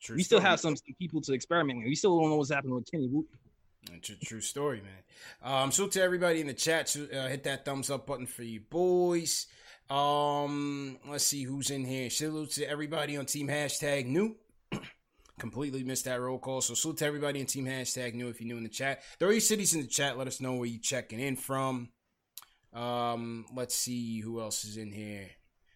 [0.00, 1.88] True we still have some, some, people to experiment with.
[1.88, 3.36] We still don't know what's happening with Kenny Wooten.
[4.00, 5.52] True, true story, man.
[5.52, 8.60] Um, so to everybody in the chat, uh, hit that thumbs up button for you
[8.60, 9.46] boys.
[9.90, 12.10] Um, let's see who's in here.
[12.10, 14.36] Salute to everybody on Team Hashtag New.
[15.40, 16.60] Completely missed that roll call.
[16.60, 19.02] So salute to everybody on Team Hashtag New if you're new in the chat.
[19.18, 20.16] There are cities in the chat.
[20.16, 21.88] Let us know where you're checking in from.
[22.72, 25.28] Um, let's see who else is in here.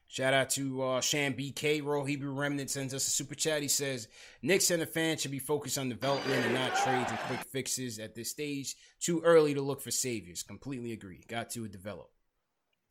[0.07, 3.63] Shout out to uh, Sham BK, Royal Hebrew Remnant sends us a super chat.
[3.63, 4.07] He says,
[4.43, 7.99] Knicks and the fans should be focused on development and not trades and quick fixes
[7.99, 8.77] at this stage.
[9.01, 10.45] Too early to look for saviors.
[10.45, 11.25] Completely agree.
[11.27, 12.14] Got to develop.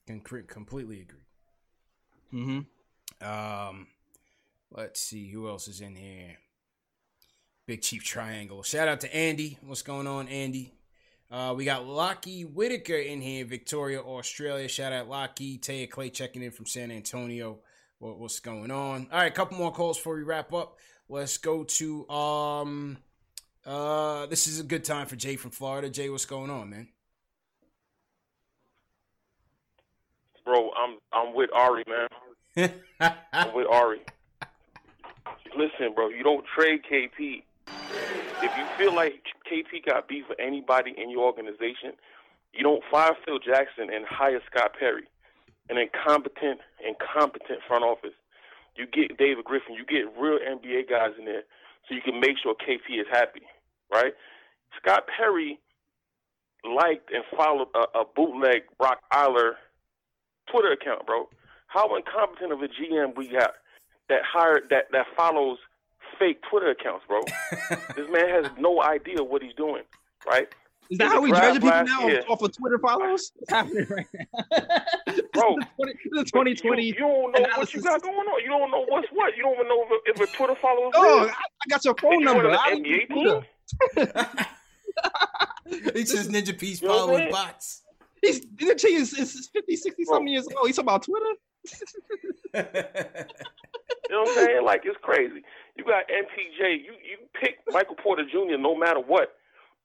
[0.05, 1.19] Can completely agree.
[2.33, 3.25] Mm-hmm.
[3.25, 3.87] Um,
[4.71, 6.37] let's see who else is in here.
[7.65, 8.63] Big Chief Triangle.
[8.63, 9.57] Shout out to Andy.
[9.61, 10.73] What's going on, Andy?
[11.31, 14.67] Uh, we got Lockie Whitaker in here, Victoria, Australia.
[14.67, 15.57] Shout out Lockie.
[15.57, 17.59] Taya Clay checking in from San Antonio.
[17.99, 19.07] What, what's going on?
[19.11, 20.77] All right, a couple more calls before we wrap up.
[21.09, 22.97] Let's go to um
[23.65, 25.89] uh this is a good time for Jay from Florida.
[25.89, 26.89] Jay, what's going on, man?
[30.45, 32.71] Bro, I'm I'm with Ari, man.
[32.99, 34.01] I'm with Ari.
[35.57, 37.43] Listen, bro, you don't trade KP.
[38.41, 41.93] If you feel like KP got beef with anybody in your organization,
[42.53, 45.07] you don't fire Phil Jackson and hire Scott Perry,
[45.69, 48.13] an incompetent, and incompetent front office.
[48.75, 51.43] You get David Griffin, you get real NBA guys in there,
[51.87, 53.43] so you can make sure KP is happy,
[53.91, 54.13] right?
[54.81, 55.59] Scott Perry
[56.63, 59.57] liked and followed a, a bootleg Brock Aller
[60.53, 61.27] Twitter account, bro.
[61.67, 63.51] How incompetent of a GM we got
[64.09, 65.57] that hired that that follows
[66.19, 67.21] fake Twitter accounts, bro.
[67.95, 69.81] this man has no idea what he's doing,
[70.27, 70.47] right?
[70.89, 72.23] Is that how we judge people now year.
[72.27, 73.31] off of Twitter follows?
[73.35, 74.19] What's happening right now?
[75.33, 76.83] Bro, the 2020.
[76.83, 77.57] You, you, don't know analysis.
[77.57, 78.41] what you got going on.
[78.43, 79.35] You don't know what's what.
[79.35, 81.95] You don't even know if, if a Twitter follower is Oh, I, I got your
[81.95, 82.51] phone number.
[82.51, 83.41] NBA team?
[85.95, 87.82] he says Ninja Peace you following bots.
[88.23, 90.67] He's the G is, is 50, 60 something years old.
[90.67, 91.33] He's talking about Twitter.
[92.55, 94.63] you know what I'm saying?
[94.63, 95.43] Like it's crazy.
[95.75, 96.79] You got MPJ.
[96.79, 98.57] You you pick Michael Porter Jr.
[98.57, 99.35] no matter what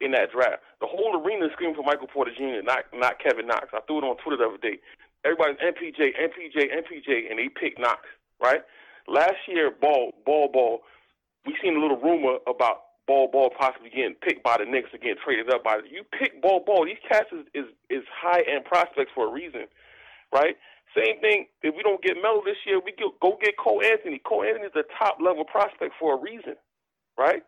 [0.01, 0.63] in that draft.
[0.81, 2.63] The whole arena is screaming for Michael Porter Jr.
[2.63, 3.75] Not not Kevin Knox.
[3.75, 4.79] I threw it on Twitter the other day.
[5.25, 8.07] Everybody's MPJ, MPJ, MPJ, and they pick Knox.
[8.41, 8.63] Right?
[9.09, 10.83] Last year, ball, ball, ball.
[11.45, 14.99] We seen a little rumor about Bol Bol possibly getting picked by the Knicks or
[14.99, 16.85] getting traded up by you pick Bol Bol.
[16.85, 19.65] These cats is is, is high end prospects for a reason,
[20.33, 20.57] right?
[20.95, 21.47] Same thing.
[21.63, 24.21] If we don't get Melo this year, we get, go get Cole Anthony.
[24.25, 26.57] Cole Anthony is a top level prospect for a reason,
[27.19, 27.43] right?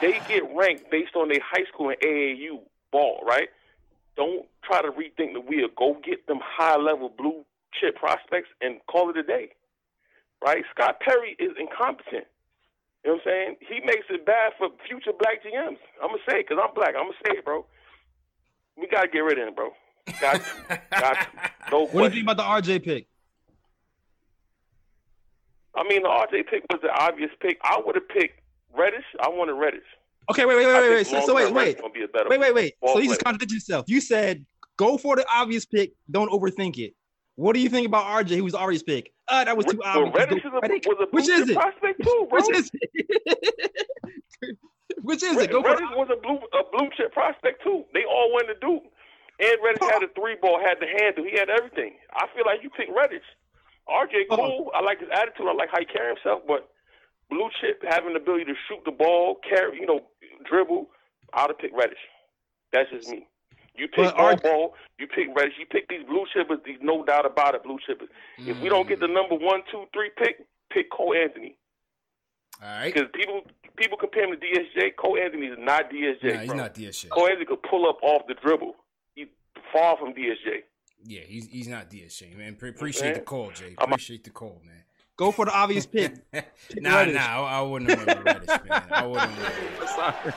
[0.00, 2.60] They get ranked based on their high school and AAU
[2.92, 3.48] ball, right?
[4.16, 5.68] Don't try to rethink the wheel.
[5.76, 7.44] Go get them high level blue
[7.80, 9.50] chip prospects and call it a day,
[10.44, 10.64] right?
[10.74, 12.26] Scott Perry is incompetent.
[13.08, 13.56] You know what I'm saying?
[13.60, 15.78] He makes it bad for future black GMs.
[16.02, 16.94] I'm gonna say it because I'm black.
[16.94, 17.64] I'm gonna say it, bro.
[18.76, 19.70] We gotta get rid of him, bro.
[20.20, 20.80] Got to.
[20.90, 21.26] Got to.
[21.72, 23.06] No what do you think about the RJ pick?
[25.74, 27.58] I mean, the RJ pick was the obvious pick.
[27.64, 28.40] I would have picked
[28.76, 29.04] Reddish.
[29.22, 29.88] I wanted Reddish.
[30.30, 31.06] Okay, wait, wait, wait, wait, wait.
[31.06, 32.74] So, so wait, wait, be a better wait, wait, wait.
[32.84, 33.32] So you just player.
[33.32, 33.86] contradicted yourself.
[33.88, 34.44] You said
[34.76, 35.92] go for the obvious pick.
[36.10, 36.92] Don't overthink it.
[37.38, 39.12] What do you think about RJ, who was obvious pick?
[39.28, 40.10] Uh, that was too obvious.
[40.12, 40.86] Reddish is a, Reddish?
[40.90, 41.54] was a Which is it?
[41.54, 42.40] prospect too, bro.
[42.42, 44.58] Which is it?
[45.02, 45.50] Which is it?
[45.52, 47.84] Go for Reddish was a blue a blue chip prospect too.
[47.94, 48.82] They all went to Duke.
[49.38, 51.94] And Reddish had a three ball, had the handle, he had everything.
[52.12, 53.22] I feel like you pick Reddish.
[53.88, 54.36] RJ Oh.
[54.36, 54.70] cool.
[54.74, 55.46] I like his attitude.
[55.46, 56.42] I like how he carry himself.
[56.48, 56.66] But
[57.30, 60.00] blue chip having the ability to shoot the ball, carry, you know,
[60.44, 60.90] dribble,
[61.32, 62.02] I'd have picked Reddish.
[62.72, 63.28] That's just me.
[63.78, 65.54] You pick But ball, RJ ball, you pick Reddish.
[65.58, 66.62] You pick these blue chippers.
[66.64, 68.08] These no doubt about it, blue chippers.
[68.38, 71.56] If we don't get the number one, two, three pick, pick Cole Anthony.
[72.62, 72.92] All right.
[72.92, 73.42] Because people
[73.76, 74.96] people compare him to DSJ.
[74.96, 76.34] Cole Anthony is not DSJ.
[76.34, 77.08] Nah, he's not DSJ.
[77.10, 78.74] Cole Anthony could pull up off the dribble.
[79.14, 79.28] He's
[79.72, 80.62] far from DSJ.
[81.04, 82.56] Yeah, he's he's not DSJ, man.
[82.56, 83.76] Pre- appreciate the call, Jay.
[83.78, 84.82] Appreciate the call, man.
[85.18, 86.14] Go for the obvious pick.
[86.76, 87.14] nah, Reddish.
[87.14, 88.84] nah, I, I wouldn't have went with Reddish, man.
[88.90, 89.30] I wouldn't.
[89.32, 90.34] Have went with Sorry.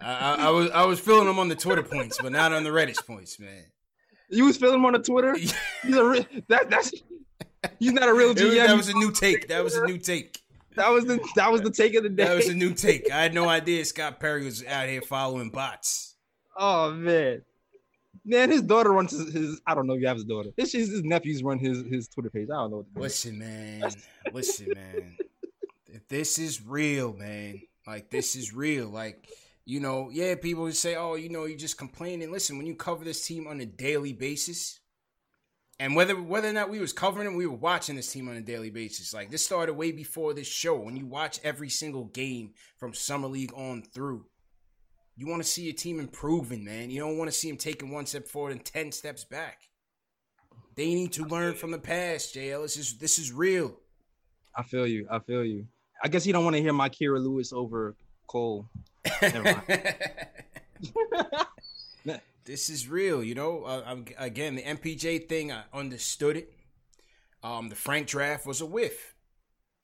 [0.00, 2.64] I, I, I was I was feeling him on the Twitter points, but not on
[2.64, 3.64] the Reddish points, man.
[4.28, 5.34] You was feeling him on the Twitter.
[5.36, 6.92] He's a re- that that's
[7.78, 8.48] he's not a real It GM.
[8.48, 9.48] was- that was a new take.
[9.48, 10.40] That was a new take.
[10.74, 12.24] That was the that was the take of the day.
[12.24, 13.10] That was a new take.
[13.10, 16.16] I had no idea Scott Perry was out here following bots.
[16.58, 17.42] Oh man,
[18.26, 19.60] man, his daughter runs his, his.
[19.66, 20.50] I don't know if you have his daughter.
[20.56, 22.48] His his, his nephews run his his Twitter page.
[22.50, 22.76] I don't know.
[22.76, 23.00] What to.
[23.00, 23.90] Listen, man.
[24.32, 25.16] Listen, man.
[26.08, 27.62] This is real, man.
[27.86, 28.88] Like this is real.
[28.88, 29.28] Like
[29.64, 30.34] you know, yeah.
[30.34, 33.60] People say, "Oh, you know, you just complaining." Listen, when you cover this team on
[33.60, 34.80] a daily basis,
[35.78, 38.36] and whether whether or not we was covering them, we were watching this team on
[38.36, 39.12] a daily basis.
[39.12, 40.76] Like this started way before this show.
[40.76, 44.26] When you watch every single game from summer league on through,
[45.16, 46.90] you want to see your team improving, man.
[46.90, 49.62] You don't want to see them taking one step forward and ten steps back.
[50.74, 52.62] They need to learn from the past, JL.
[52.62, 53.76] This is this is real.
[54.54, 55.06] I feel you.
[55.10, 55.66] I feel you.
[56.02, 57.96] I guess you don't want to hear my Kira Lewis over
[58.26, 58.68] Cole.
[59.22, 59.96] Never mind.
[62.44, 63.62] this is real, you know.
[63.64, 66.52] Uh, I'm, again, the MPJ thing, I understood it.
[67.42, 69.14] Um, the Frank draft was a whiff.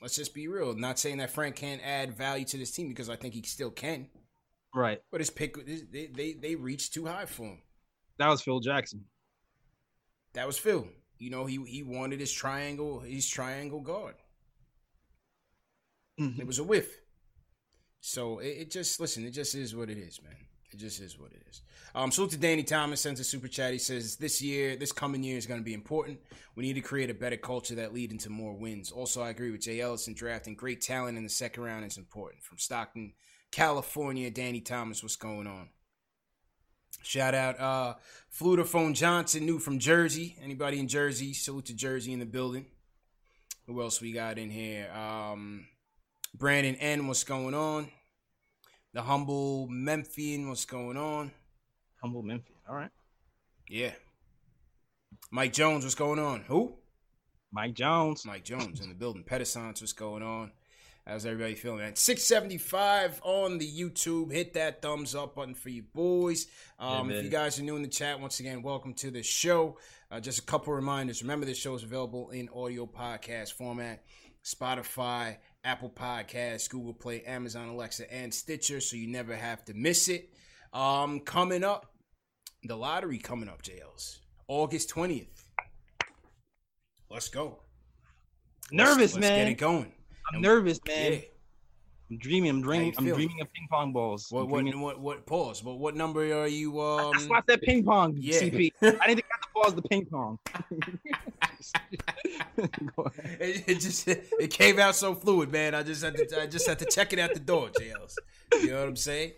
[0.01, 0.75] Let's just be real.
[0.75, 3.71] Not saying that Frank can't add value to this team because I think he still
[3.71, 4.09] can.
[4.75, 5.01] Right.
[5.11, 5.57] But his pick,
[5.93, 7.63] they they they reached too high for him.
[8.19, 9.05] That was Phil Jackson.
[10.35, 10.87] That was Phil.
[11.19, 14.15] You know, he he wanted his triangle, his triangle guard.
[16.39, 17.01] It was a whiff.
[18.01, 20.37] So it, it just listen, it just is what it is, man.
[20.73, 21.63] It just is what it is.
[21.95, 23.73] Um, salute to Danny Thomas sends a super chat.
[23.73, 26.19] He says this year, this coming year is going to be important.
[26.57, 28.91] We need to create a better culture that lead into more wins.
[28.91, 30.15] Also, I agree with Jay Ellison.
[30.15, 32.43] Drafting great talent in the second round is important.
[32.43, 33.13] From Stockton,
[33.53, 35.69] California, Danny Thomas, what's going on?
[37.03, 37.95] Shout out uh
[38.35, 40.37] Flutophone Johnson, new from Jersey.
[40.43, 41.35] Anybody in Jersey?
[41.35, 42.67] Salute to Jersey in the building.
[43.67, 44.91] Who else we got in here?
[44.93, 45.67] Um
[46.35, 47.89] Brandon N, what's going on?
[48.95, 51.31] The humble Memphian, what's going on?
[52.01, 52.91] Humble Memphian, All right.
[53.69, 53.93] Yeah.
[55.31, 56.45] Mike Jones, what's going on?
[56.49, 56.75] Who?
[57.53, 58.25] Mike Jones.
[58.25, 59.25] Mike Jones in the building.
[59.25, 60.53] Pedisance, what's going on?
[61.07, 61.81] How's everybody feeling?
[61.81, 64.33] At 675 on the YouTube.
[64.33, 66.47] Hit that thumbs up button for you boys.
[66.79, 69.23] Um, Yeah, if you guys are new in the chat, once again, welcome to the
[69.23, 69.79] show.
[70.13, 71.21] Uh, just a couple reminders.
[71.23, 74.05] Remember, this show is available in audio podcast format.
[74.45, 80.09] Spotify, Apple Podcasts, Google Play, Amazon Alexa, and Stitcher, so you never have to miss
[80.09, 80.31] it.
[80.73, 81.93] Um, coming up,
[82.63, 84.19] the lottery coming up, JLs.
[84.47, 85.27] August 20th.
[87.11, 87.59] Let's go.
[88.71, 89.39] Nervous, let's, Let's man.
[89.47, 89.93] get it going.
[90.29, 91.13] I'm And- nervous, man.
[91.13, 91.19] Yeah.
[92.11, 92.51] I'm dreaming.
[92.51, 92.95] I'm dreaming.
[92.99, 94.27] I'm dreaming of ping pong balls.
[94.31, 95.65] What what what what pause?
[95.65, 98.15] What what number are you um why I said ping pong.
[98.19, 98.39] Yeah.
[98.41, 98.73] CP.
[99.01, 100.39] I need to cut the balls to ping pong.
[103.41, 105.75] It, it just it came out so fluid, man.
[105.75, 108.15] I just had to I just had to check it at the door, JLs.
[108.61, 109.33] You know what I'm saying?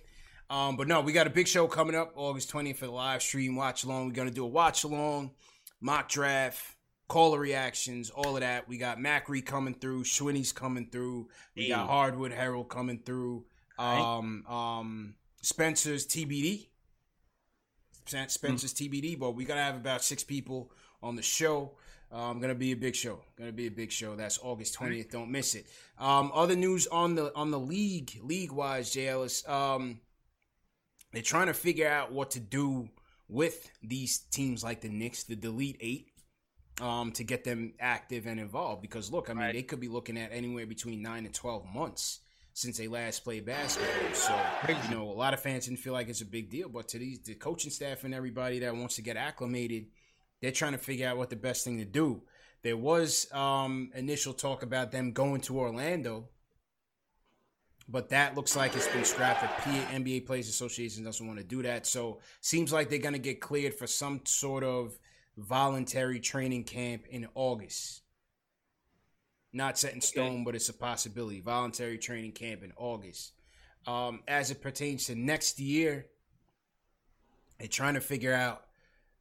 [0.50, 3.22] Um, but no, we got a big show coming up August 20th for the live
[3.22, 4.06] stream watch along.
[4.08, 5.32] We're gonna do a watch along,
[5.80, 6.73] mock draft,
[7.08, 8.68] caller reactions, all of that.
[8.68, 13.44] We got Macri coming through, Schwinny's coming through, we got Hardwood Herald coming through,
[13.78, 16.68] um, um, Spencer's TBD.
[18.06, 20.70] Spen- Spencer's TBD, but we're gonna have about six people
[21.02, 21.76] on the show.
[22.12, 23.24] Um, gonna be a big show.
[23.36, 24.14] Gonna be a big show.
[24.14, 25.10] That's August twentieth.
[25.10, 25.66] Don't miss it.
[25.98, 30.00] Um, other news on the on the league, league wise, JL is um,
[31.12, 32.88] they're trying to figure out what to do
[33.28, 36.08] with these teams like the Knicks, the Delete Eight,
[36.80, 38.82] um, to get them active and involved.
[38.82, 42.20] Because look, I mean, they could be looking at anywhere between nine and twelve months
[42.52, 44.14] since they last played basketball.
[44.14, 46.88] So you know, a lot of fans didn't feel like it's a big deal, but
[46.88, 49.86] to these the coaching staff and everybody that wants to get acclimated,
[50.40, 52.22] they're trying to figure out what the best thing to do.
[52.62, 56.28] There was um, initial talk about them going to Orlando
[57.88, 59.42] but that looks like it's been scrapped.
[59.64, 63.40] The NBA Players Association doesn't want to do that, so seems like they're gonna get
[63.40, 64.98] cleared for some sort of
[65.36, 68.02] voluntary training camp in August.
[69.52, 71.40] Not set in stone, but it's a possibility.
[71.40, 73.32] Voluntary training camp in August.
[73.86, 76.06] Um, as it pertains to next year,
[77.58, 78.64] they're trying to figure out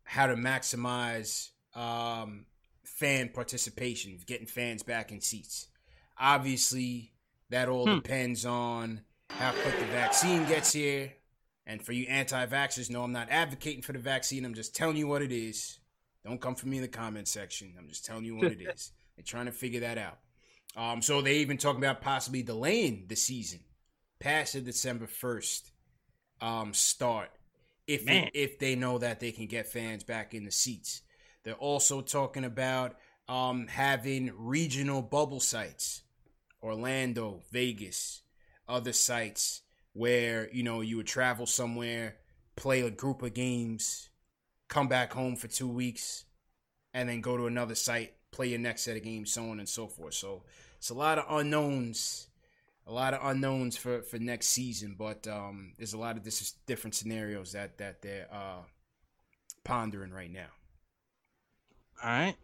[0.03, 2.45] how to maximize um,
[2.83, 5.67] fan participation, getting fans back in seats.
[6.19, 7.13] Obviously,
[7.49, 7.95] that all hmm.
[7.95, 11.13] depends on how quick the vaccine gets here.
[11.65, 14.43] And for you anti-vaxxers, no, I'm not advocating for the vaccine.
[14.43, 15.79] I'm just telling you what it is.
[16.25, 17.73] Don't come for me in the comment section.
[17.77, 18.91] I'm just telling you what it is.
[19.15, 20.19] They're trying to figure that out.
[20.75, 23.59] Um, so they even talking about possibly delaying the season
[24.19, 25.71] past the December first
[26.41, 27.29] um, start
[27.87, 31.01] if it, if they know that they can get fans back in the seats.
[31.43, 32.95] They're also talking about
[33.27, 36.03] um, having regional bubble sites,
[36.61, 38.21] Orlando, Vegas,
[38.67, 39.61] other sites
[39.93, 42.15] where you know you would travel somewhere,
[42.55, 44.09] play a group of games,
[44.73, 46.25] come back home for two weeks,
[46.93, 49.69] and then go to another site, play your next set of games, so on and
[49.69, 50.15] so forth.
[50.15, 50.43] So
[50.77, 52.27] it's a lot of unknowns,
[52.87, 54.95] a lot of unknowns for for next season.
[54.97, 58.63] But um, there's a lot of this different scenarios that that they're uh,
[59.63, 60.49] pondering right now.
[62.03, 62.35] All right,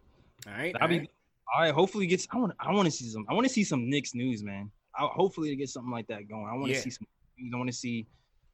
[0.45, 1.01] all right, all right.
[1.01, 1.09] Be,
[1.53, 1.73] all right.
[1.73, 2.27] Hopefully, gets.
[2.31, 2.53] I want.
[2.59, 3.25] I want to see some.
[3.27, 4.69] I want to see some Knicks news, man.
[4.95, 6.47] I, hopefully, to get something like that going.
[6.47, 6.81] I want to yeah.
[6.81, 7.07] see some.
[7.53, 8.05] I want to see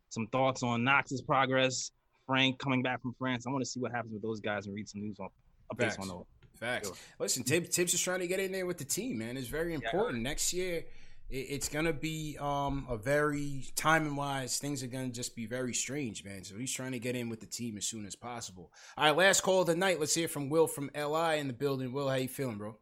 [0.10, 1.92] some thoughts on Knox's progress,
[2.28, 3.46] Frank coming back from France.
[3.48, 5.30] I want to see what happens with those guys and read some news on
[5.74, 6.00] updates Facts.
[6.00, 6.26] on those.
[6.56, 6.88] Facts.
[6.88, 6.98] Sure.
[7.20, 9.38] Listen, Thibs, Thibs is trying to get in there with the team, man.
[9.38, 10.18] It's very important.
[10.18, 10.24] Yeah.
[10.24, 10.86] Next year,
[11.30, 14.58] it, it's gonna be um, a very timing wise.
[14.58, 16.44] Things are gonna just be very strange, man.
[16.44, 18.72] So he's trying to get in with the team as soon as possible.
[18.98, 20.00] All right, last call of the night.
[20.00, 21.92] Let's hear from Will from LI in the building.
[21.92, 22.78] Will, how you feeling, bro?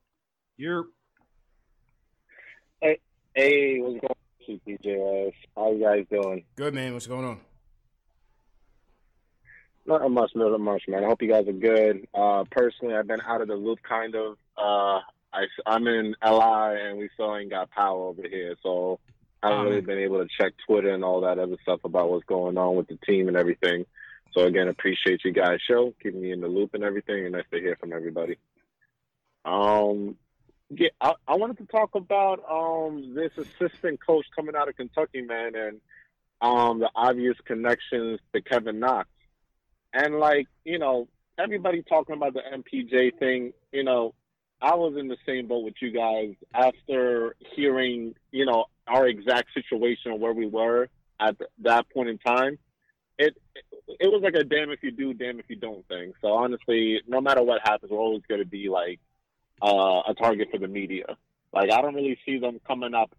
[0.57, 0.85] You're.
[2.81, 2.99] Hey,
[3.35, 5.33] hey, what's going on, CPJS?
[5.55, 6.43] How you guys doing?
[6.55, 6.93] Good, man.
[6.93, 7.39] What's going on?
[9.85, 11.03] Not a much, not a much, man.
[11.03, 12.07] I hope you guys are good.
[12.13, 14.37] Uh, personally, I've been out of the loop, kind of.
[14.57, 14.99] Uh,
[15.33, 18.99] I, I'm in LI, and we still ain't got power over here, so
[19.41, 22.23] I haven't really been able to check Twitter and all that other stuff about what's
[22.25, 23.85] going on with the team and everything.
[24.33, 27.43] So again, appreciate you guys' show, keeping me in the loop and everything, and nice
[27.51, 28.37] to hear from everybody.
[29.43, 30.15] Um,
[30.69, 35.21] yeah, I, I wanted to talk about um this assistant coach coming out of Kentucky,
[35.21, 35.81] man, and
[36.41, 39.07] um the obvious connections to Kevin Knox.
[39.93, 44.13] And like, you know, everybody talking about the MPJ thing, you know,
[44.61, 49.49] I was in the same boat with you guys after hearing, you know, our exact
[49.53, 50.89] situation where we were
[51.19, 52.57] at that point in time.
[53.17, 53.37] It
[53.99, 56.13] it was like a damn if you do, damn if you don't thing.
[56.21, 58.99] So honestly, no matter what happens, we're always going to be like
[59.61, 61.17] uh, a target for the media.
[61.53, 63.11] Like I don't really see them coming up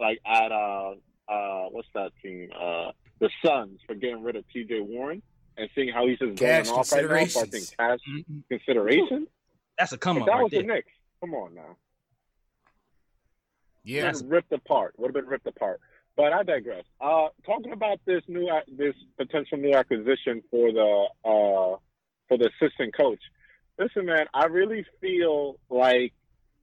[0.00, 0.94] like at uh
[1.28, 4.80] uh what's that team uh the Suns for getting rid of T.J.
[4.80, 5.22] Warren
[5.56, 7.24] and seeing how he's just going off right now.
[7.26, 8.38] So I think cash mm-hmm.
[8.48, 9.26] consideration.
[9.78, 10.26] That's a come up.
[10.26, 10.62] That right was there.
[10.62, 10.92] the Knicks.
[11.20, 11.76] Come on now.
[13.84, 14.94] Yeah, ripped apart.
[14.96, 15.80] Would have been ripped apart.
[16.16, 16.84] But I digress.
[17.00, 21.78] Uh, talking about this new this potential new acquisition for the uh,
[22.28, 23.20] for the assistant coach.
[23.78, 26.12] Listen, man, I really feel like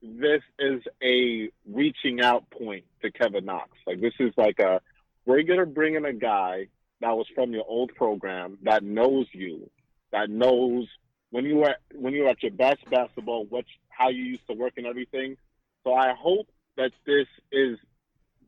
[0.02, 3.70] this is a reaching out point to Kevin Knox.
[3.86, 4.80] Like this is like a
[5.26, 6.68] we're gonna bring in a guy
[7.00, 9.70] that was from your old program that knows you,
[10.12, 10.86] that knows
[11.30, 14.54] when you were when you were at your best basketball, what how you used to
[14.54, 15.36] work and everything.
[15.84, 17.78] So I hope that this is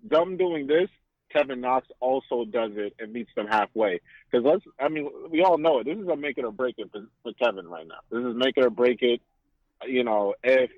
[0.05, 0.89] them doing this.
[1.33, 4.01] Kevin Knox also does it and meets them halfway.
[4.31, 5.85] Because let's, I mean, we all know it.
[5.85, 8.01] This is a make it or break it for, for Kevin right now.
[8.11, 9.23] This is make it or break it.
[9.87, 10.71] You know, if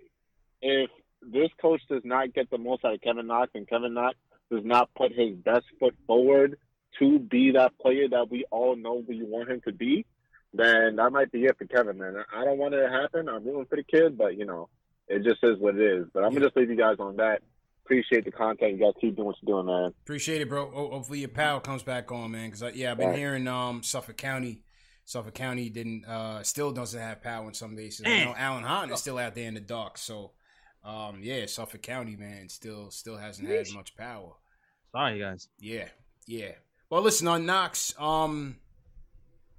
[0.63, 0.91] if
[1.23, 4.17] this coach does not get the most out of Kevin Knox and Kevin Knox
[4.51, 6.57] does not put his best foot forward
[6.99, 10.07] to be that player that we all know we want him to be,
[10.53, 12.17] then that might be it for Kevin, man.
[12.35, 13.29] I don't want it to happen.
[13.29, 14.69] I'm rooting for the kid, but you know,
[15.09, 16.07] it just is what it is.
[16.15, 17.43] But I'm gonna just leave you guys on that.
[17.85, 18.73] Appreciate the content.
[18.73, 19.93] You guys keep doing what you're doing, man.
[20.05, 20.71] Appreciate it, bro.
[20.71, 22.51] Hopefully your pal comes back on, man.
[22.51, 23.19] Because yeah, I've been right.
[23.19, 24.63] hearing um Suffolk County.
[25.05, 28.07] Suffolk County didn't uh still doesn't have power in some bases.
[28.07, 29.99] I know Alan Hahn is still out there in the dark.
[29.99, 30.33] So
[30.85, 34.33] um yeah, Suffolk County man still still hasn't had much power.
[34.93, 35.49] Sorry, guys.
[35.59, 35.89] Yeah,
[36.27, 36.53] yeah.
[36.95, 37.93] Well, listen on Knox.
[37.99, 38.55] Um,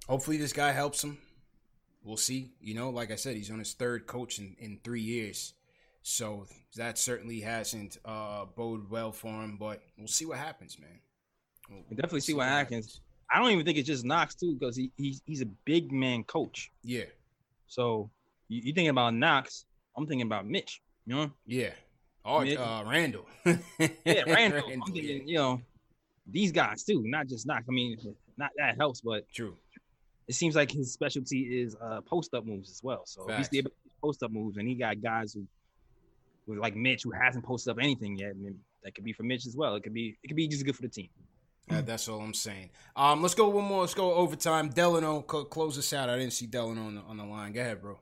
[0.08, 1.18] hopefully this guy helps him.
[2.02, 2.52] We'll see.
[2.62, 5.52] You know, like I said, he's on his third coach in, in three years.
[6.00, 6.46] So
[6.76, 10.98] that certainly hasn't uh, bode well for him, but we'll see what happens, man.
[11.68, 12.86] We'll, we'll definitely see, see what, happens.
[12.86, 13.00] happens.
[13.30, 16.24] I don't even think it's just Knox too, because he, he's he's a big man
[16.24, 16.72] coach.
[16.82, 17.04] Yeah.
[17.66, 18.08] So
[18.48, 19.66] you, you thinking about Knox?
[19.94, 20.80] I'm thinking about Mitch.
[21.04, 21.30] You know?
[21.44, 21.72] Yeah.
[22.24, 23.26] Or uh, Randle.
[23.44, 23.58] yeah,
[24.06, 24.26] Randle.
[24.26, 24.72] Randle.
[24.72, 25.22] I'm thinking, yeah.
[25.26, 25.60] you know,
[26.30, 27.64] these guys too, not just knock.
[27.68, 27.96] I mean,
[28.36, 29.56] not that helps, but true.
[30.28, 33.02] It seems like his specialty is uh, post up moves as well.
[33.06, 33.48] So Facts.
[33.50, 33.70] he's the
[34.02, 35.46] post up moves, and he got guys who,
[36.46, 39.46] who like Mitch, who hasn't posted up anything yet, and that could be for Mitch
[39.46, 39.76] as well.
[39.76, 41.08] It could be it could be just good for the team.
[41.70, 42.70] Yeah, that's all I'm saying.
[42.94, 43.80] Um, let's go one more.
[43.80, 44.68] Let's go overtime.
[44.68, 46.08] Delano, close us out.
[46.08, 47.52] I didn't see Delano on the, on the line.
[47.52, 47.98] Go ahead, bro.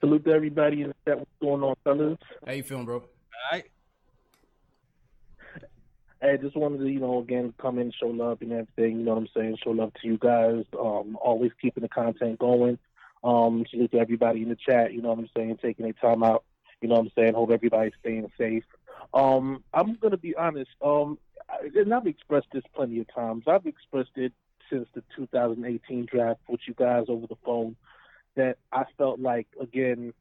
[0.00, 1.18] Salute to everybody in the chat.
[1.18, 2.18] What's going on, fellas?
[2.46, 2.96] How you feeling, bro?
[2.96, 3.04] All
[3.52, 3.64] right.
[6.20, 8.98] I just wanted to, you know, again, come in, show love and everything.
[8.98, 9.58] You know what I'm saying?
[9.62, 10.64] Show love to you guys.
[10.78, 12.78] Um, always keeping the content going.
[13.22, 14.92] Um, salute to everybody in the chat.
[14.92, 15.58] You know what I'm saying?
[15.62, 16.44] Taking their time out.
[16.80, 17.34] You know what I'm saying?
[17.34, 18.64] Hope everybody's staying safe.
[19.14, 20.70] Um, I'm gonna be honest.
[20.82, 21.18] Um,
[21.74, 23.44] and I've expressed this plenty of times.
[23.46, 24.32] I've expressed it
[24.70, 27.76] since the 2018 draft with you guys over the phone.
[28.36, 30.12] That I felt like again,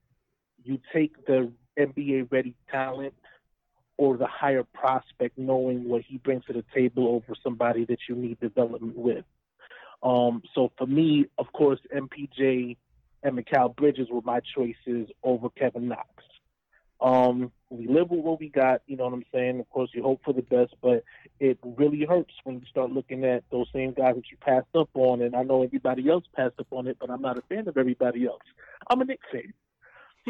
[0.63, 3.13] you take the NBA ready talent
[3.97, 8.15] or the higher prospect, knowing what he brings to the table over somebody that you
[8.15, 9.25] need development with.
[10.03, 12.77] Um, so for me, of course, MPJ
[13.23, 16.07] and Mikal Bridges were my choices over Kevin Knox.
[16.99, 19.59] Um, we live with what we got, you know what I'm saying?
[19.59, 21.03] Of course, you hope for the best, but
[21.39, 24.89] it really hurts when you start looking at those same guys that you passed up
[24.95, 25.21] on.
[25.21, 27.77] And I know everybody else passed up on it, but I'm not a fan of
[27.77, 28.41] everybody else.
[28.89, 29.53] I'm a Knicks fan.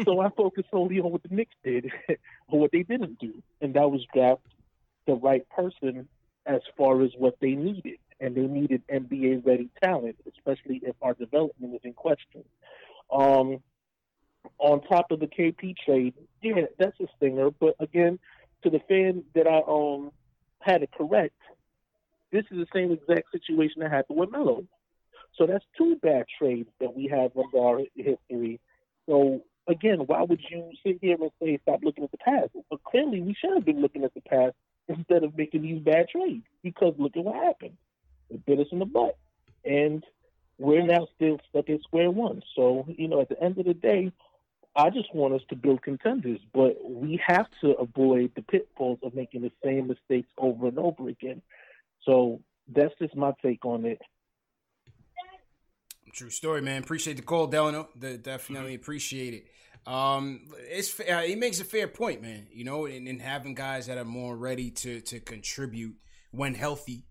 [0.04, 1.90] So I focused solely on what the Knicks did
[2.48, 3.42] or what they didn't do.
[3.60, 4.42] And that was draft
[5.06, 6.08] the right person
[6.46, 7.98] as far as what they needed.
[8.20, 12.44] And they needed NBA ready talent, especially if our development is in question.
[13.12, 13.60] Um,
[14.58, 17.50] on top of the KP trade, yeah, that's a stinger.
[17.50, 18.18] But again,
[18.62, 20.10] to the fan that I um
[20.60, 21.36] had it correct,
[22.32, 24.64] this is the same exact situation that happened with Melo.
[25.36, 28.60] So that's two bad trades that we have in our history.
[29.06, 32.50] So again, why would you sit here and say stop looking at the past?
[32.70, 34.54] But clearly, we should have been looking at the past
[34.88, 37.76] instead of making these bad trades because look at what happened.
[38.30, 39.16] It bit us in the butt,
[39.64, 40.04] and
[40.58, 42.42] we're now still stuck at square one.
[42.56, 44.12] So you know, at the end of the day,
[44.74, 49.14] I just want us to build contenders, but we have to avoid the pitfalls of
[49.14, 51.42] making the same mistakes over and over again.
[52.04, 52.40] So
[52.74, 54.00] that's just my take on it.
[56.12, 56.82] True story, man.
[56.82, 57.88] Appreciate the call, Delano.
[57.98, 58.82] Definitely mm-hmm.
[58.82, 59.46] appreciate it.
[59.86, 62.46] Um, it's uh, he makes a fair point, man.
[62.50, 65.96] You know, and, and having guys that are more ready to to contribute
[66.30, 67.04] when healthy.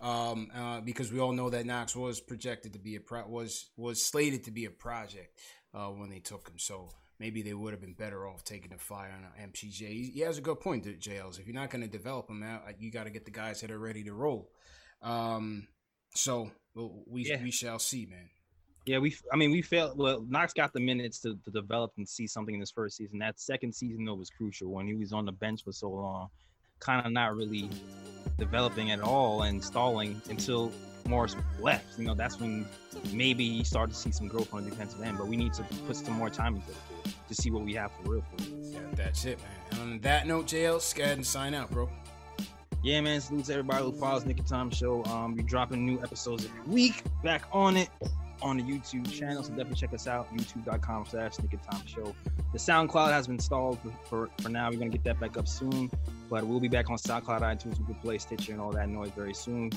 [0.00, 3.68] Um, uh, because we all know that Knox was projected to be a pro- was
[3.76, 5.38] was slated to be a project
[5.74, 6.58] uh, when they took him.
[6.58, 6.88] So
[7.18, 10.12] maybe they would have been better off taking a flyer on MPJ.
[10.14, 11.38] He has a good point, JLs.
[11.38, 13.70] If you're not going to develop them out, you got to get the guys that
[13.70, 14.50] are ready to roll.
[15.02, 15.68] Um,
[16.14, 17.42] so we yeah.
[17.42, 18.30] we shall see, man.
[18.86, 19.14] Yeah, we.
[19.32, 19.98] I mean, we failed.
[19.98, 23.18] Well, Knox got the minutes to, to develop and see something in his first season.
[23.18, 26.28] That second season though was crucial when he was on the bench for so long,
[26.78, 27.68] kind of not really
[28.38, 30.72] developing at all and stalling until
[31.06, 31.98] Morris left.
[31.98, 32.66] You know, that's when
[33.12, 35.18] maybe you start to see some growth on the defensive end.
[35.18, 37.92] But we need to put some more time into it to see what we have
[37.92, 38.24] for real.
[38.36, 39.38] For Yeah, that's it,
[39.72, 39.80] man.
[39.80, 41.90] on that note, JL, go ahead and sign out, bro.
[42.82, 43.20] Yeah, man.
[43.20, 45.04] Salute to everybody who follows Nick and Tom Show.
[45.04, 47.02] Um, we're dropping new episodes every week.
[47.22, 47.90] Back on it
[48.42, 50.32] on the YouTube channel, so definitely check us out.
[50.34, 52.14] YouTube.com slash Tom Show.
[52.52, 54.70] The SoundCloud has been installed for, for, now.
[54.70, 55.90] We're gonna get that back up soon,
[56.28, 59.34] but we'll be back on SoundCloud, iTunes, Google Play, Stitcher, and all that noise very
[59.34, 59.70] soon.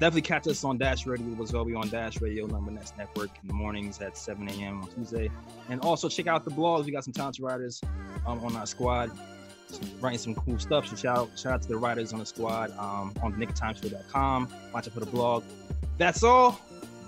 [0.00, 1.64] Definitely catch us on Dash Radio as well.
[1.64, 4.82] We on Dash Radio, Number Nest Network in the mornings at 7 a.m.
[4.82, 5.30] on Tuesday.
[5.68, 6.84] And also check out the blogs.
[6.84, 7.80] We got some talented writers
[8.26, 9.12] um, on our squad
[10.00, 10.86] writing some cool stuff.
[10.88, 14.48] So shout out, shout out to the writers on the squad um, on nicktimeshow.com.
[14.72, 15.44] Watch it for the blog.
[15.98, 16.60] That's all.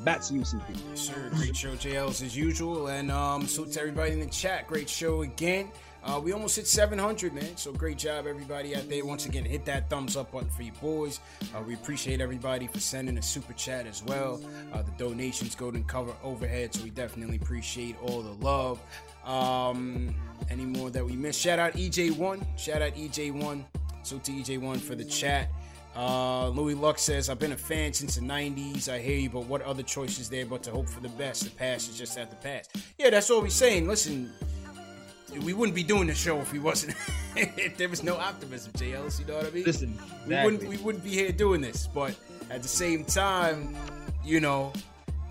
[0.04, 0.96] Back to you, CP.
[0.96, 1.30] Sir.
[1.34, 2.88] Great show, JLs, as usual.
[2.88, 4.66] And um, salute to everybody in the chat.
[4.66, 5.70] Great show again.
[6.06, 7.56] Uh, we almost hit 700, man.
[7.56, 9.04] So great job, everybody out there.
[9.04, 11.18] Once again, hit that thumbs up button for you boys.
[11.52, 14.40] Uh, we appreciate everybody for sending a super chat as well.
[14.72, 18.80] Uh, the donations go to cover overhead, so we definitely appreciate all the love.
[19.24, 20.14] Um,
[20.48, 21.40] any more that we missed?
[21.40, 22.56] Shout out EJ1.
[22.56, 23.64] Shout out EJ1.
[24.04, 25.50] So to EJ1 for the chat.
[25.96, 28.88] Uh, Louis Luck says, I've been a fan since the 90s.
[28.88, 31.44] I hear you, but what other choices there but to hope for the best?
[31.44, 32.76] The past is just at the past.
[32.98, 33.88] Yeah, that's all we're saying.
[33.88, 34.30] Listen,
[35.42, 36.96] we wouldn't be doing the show if we wasn't
[37.36, 39.18] if there was no optimism, JLs.
[39.18, 39.64] You know what I mean?
[39.64, 40.28] Listen, exactly.
[40.28, 41.86] we wouldn't we wouldn't be here doing this.
[41.86, 42.14] But
[42.50, 43.74] at the same time,
[44.22, 44.74] you know,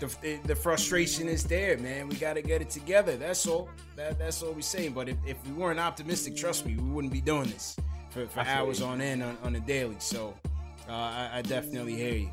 [0.00, 2.08] the, the frustration is there, man.
[2.08, 3.16] We got to get it together.
[3.16, 3.68] That's all.
[3.94, 4.92] That, that's all we're saying.
[4.92, 7.76] But if, if we weren't optimistic, trust me, we wouldn't be doing this
[8.10, 9.96] for, for hours on end on, on a daily.
[9.98, 10.34] So
[10.88, 12.30] uh, I, I, definitely hear you.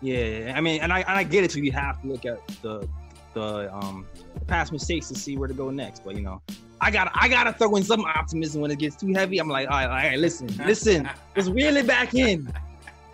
[0.00, 1.52] Yeah, I mean, and I and I get it.
[1.52, 2.88] So you have to look at the
[3.34, 4.06] the um
[4.46, 6.04] past mistakes to see where to go next.
[6.04, 6.40] But you know,
[6.80, 9.38] I got I gotta throw in some optimism when it gets too heavy.
[9.38, 12.52] I'm like, all right, all right, listen, listen, let's reel it back in.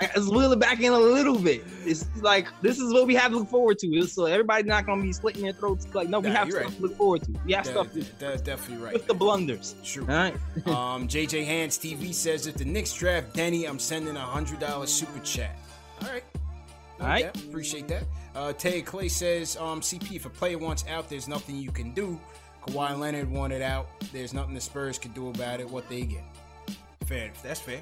[0.01, 1.64] Let's reel it back in a little bit.
[1.85, 4.02] It's like this is what we have to look forward to.
[4.02, 5.86] So everybody's not gonna be slitting their throats.
[5.94, 6.77] Like, no, we Nah, have stuff right.
[6.77, 7.32] to look forward to.
[7.47, 8.93] We have That- stuff to That's definitely right.
[8.93, 9.74] with the blunders.
[9.82, 10.02] True.
[10.09, 10.35] All right.
[10.66, 14.86] um, JJ Hands TV says if the Knicks draft Deni, I'm sending a hundred dollar
[14.86, 15.56] super chat.
[16.02, 16.24] All right.
[17.01, 17.24] All right.
[17.35, 18.05] Yeah, appreciate that.
[18.35, 21.93] Uh, Tay Clay says, um, CP, if a player wants out, there's nothing you can
[21.93, 22.20] do.
[22.66, 23.86] Kawhi Leonard wanted out.
[24.12, 25.70] There's nothing the Spurs could do about it.
[25.70, 26.24] What they get.
[27.06, 27.31] Fair.
[27.43, 27.81] That's fair.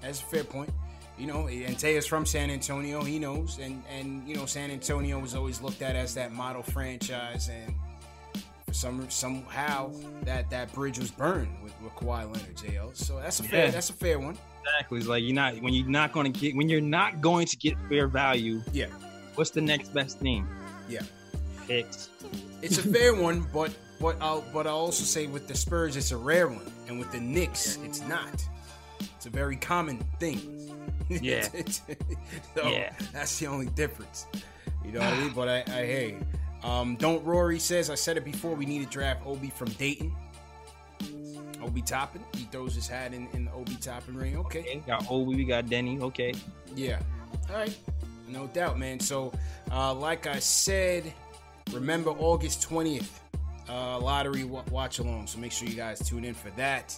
[0.00, 0.70] That's a fair point.
[1.18, 3.02] You know, and is from San Antonio.
[3.02, 6.62] He knows, and and you know, San Antonio was always looked at as that model
[6.62, 7.74] franchise, and
[8.66, 9.90] for some somehow
[10.22, 12.94] that that bridge was burned with, with Kawhi Leonard, JL.
[12.94, 14.36] So that's a fair that's a fair one.
[14.62, 14.98] Exactly.
[14.98, 17.56] It's like you're not when you're not going to get when you're not going to
[17.56, 18.62] get fair value.
[18.72, 18.88] Yeah.
[19.36, 20.46] What's the next best thing?
[20.88, 21.02] Yeah.
[21.68, 22.10] Picks.
[22.62, 26.10] It's a fair one, but but I'll but I'll also say with the Spurs it's
[26.10, 28.44] a rare one, and with the Knicks it's not.
[29.16, 30.55] It's a very common thing.
[31.08, 31.42] Yeah.
[32.54, 32.92] so Yeah.
[33.12, 34.26] that's the only difference.
[34.84, 35.32] You know what I mean?
[35.34, 36.20] But I, I you.
[36.64, 38.54] Um, Don't Rory says I said it before.
[38.54, 40.12] We need to draft Obi from Dayton.
[41.62, 42.22] Obi Toppin.
[42.34, 44.36] He throws his hat in, in the Obi Toppin ring.
[44.38, 44.60] Okay.
[44.60, 44.82] Okay.
[44.86, 45.34] Got Obi.
[45.36, 46.00] We got Deni.
[46.00, 46.34] Okay.
[46.74, 47.00] Yeah.
[47.50, 47.76] All right.
[48.28, 48.98] No doubt, man.
[49.00, 49.32] So,
[49.70, 51.12] uh, like I said,
[51.72, 53.08] remember August 20th,
[53.68, 55.28] uh, lottery wa- watch along.
[55.28, 56.96] So make sure you guys tune in for that.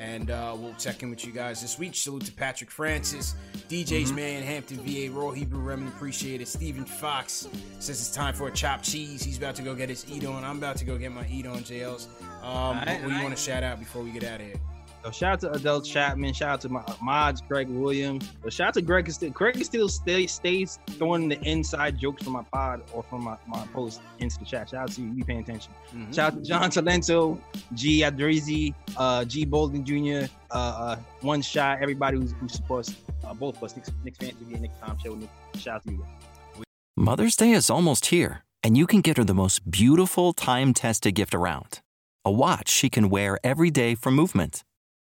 [0.00, 1.94] And uh, we'll check in with you guys this week.
[1.94, 3.34] Salute to Patrick Francis,
[3.68, 6.48] DJ's Man, Hampton, VA, Raw Hebrew Remen, appreciate it.
[6.48, 7.46] Stephen Fox
[7.80, 9.22] says it's time for a chopped cheese.
[9.22, 10.42] He's about to go get his eat on.
[10.42, 12.08] I'm about to go get my eat on, JL's.
[12.42, 14.40] Um, what, right, what do you all want to shout out before we get out
[14.40, 14.56] of here?
[15.02, 16.34] So shout out to Adele Chapman.
[16.34, 18.30] Shout out to my mods, Greg Williams.
[18.42, 19.08] But shout out to Greg.
[19.08, 23.02] is Still, Greg is still stay, stays throwing the inside jokes from my pod or
[23.02, 24.68] from my, my post into the chat.
[24.68, 25.10] Shout out to you.
[25.12, 25.72] Be paying attention.
[25.94, 26.14] Mhm.
[26.14, 27.38] Shout out to John Talento,
[27.72, 32.94] G Adrizi, uh, G Bolden Jr., uh, uh, One Shot, everybody who's, who supports
[33.24, 35.14] uh, both of us, Knicks, Knicks Fan TV and Knicks Tom Show.
[35.14, 36.64] Nick, shout out to you guys.
[36.96, 41.14] Mother's Day is almost here, and you can get her the most beautiful time tested
[41.14, 41.80] gift around
[42.22, 44.62] a watch she can wear every day for Movement.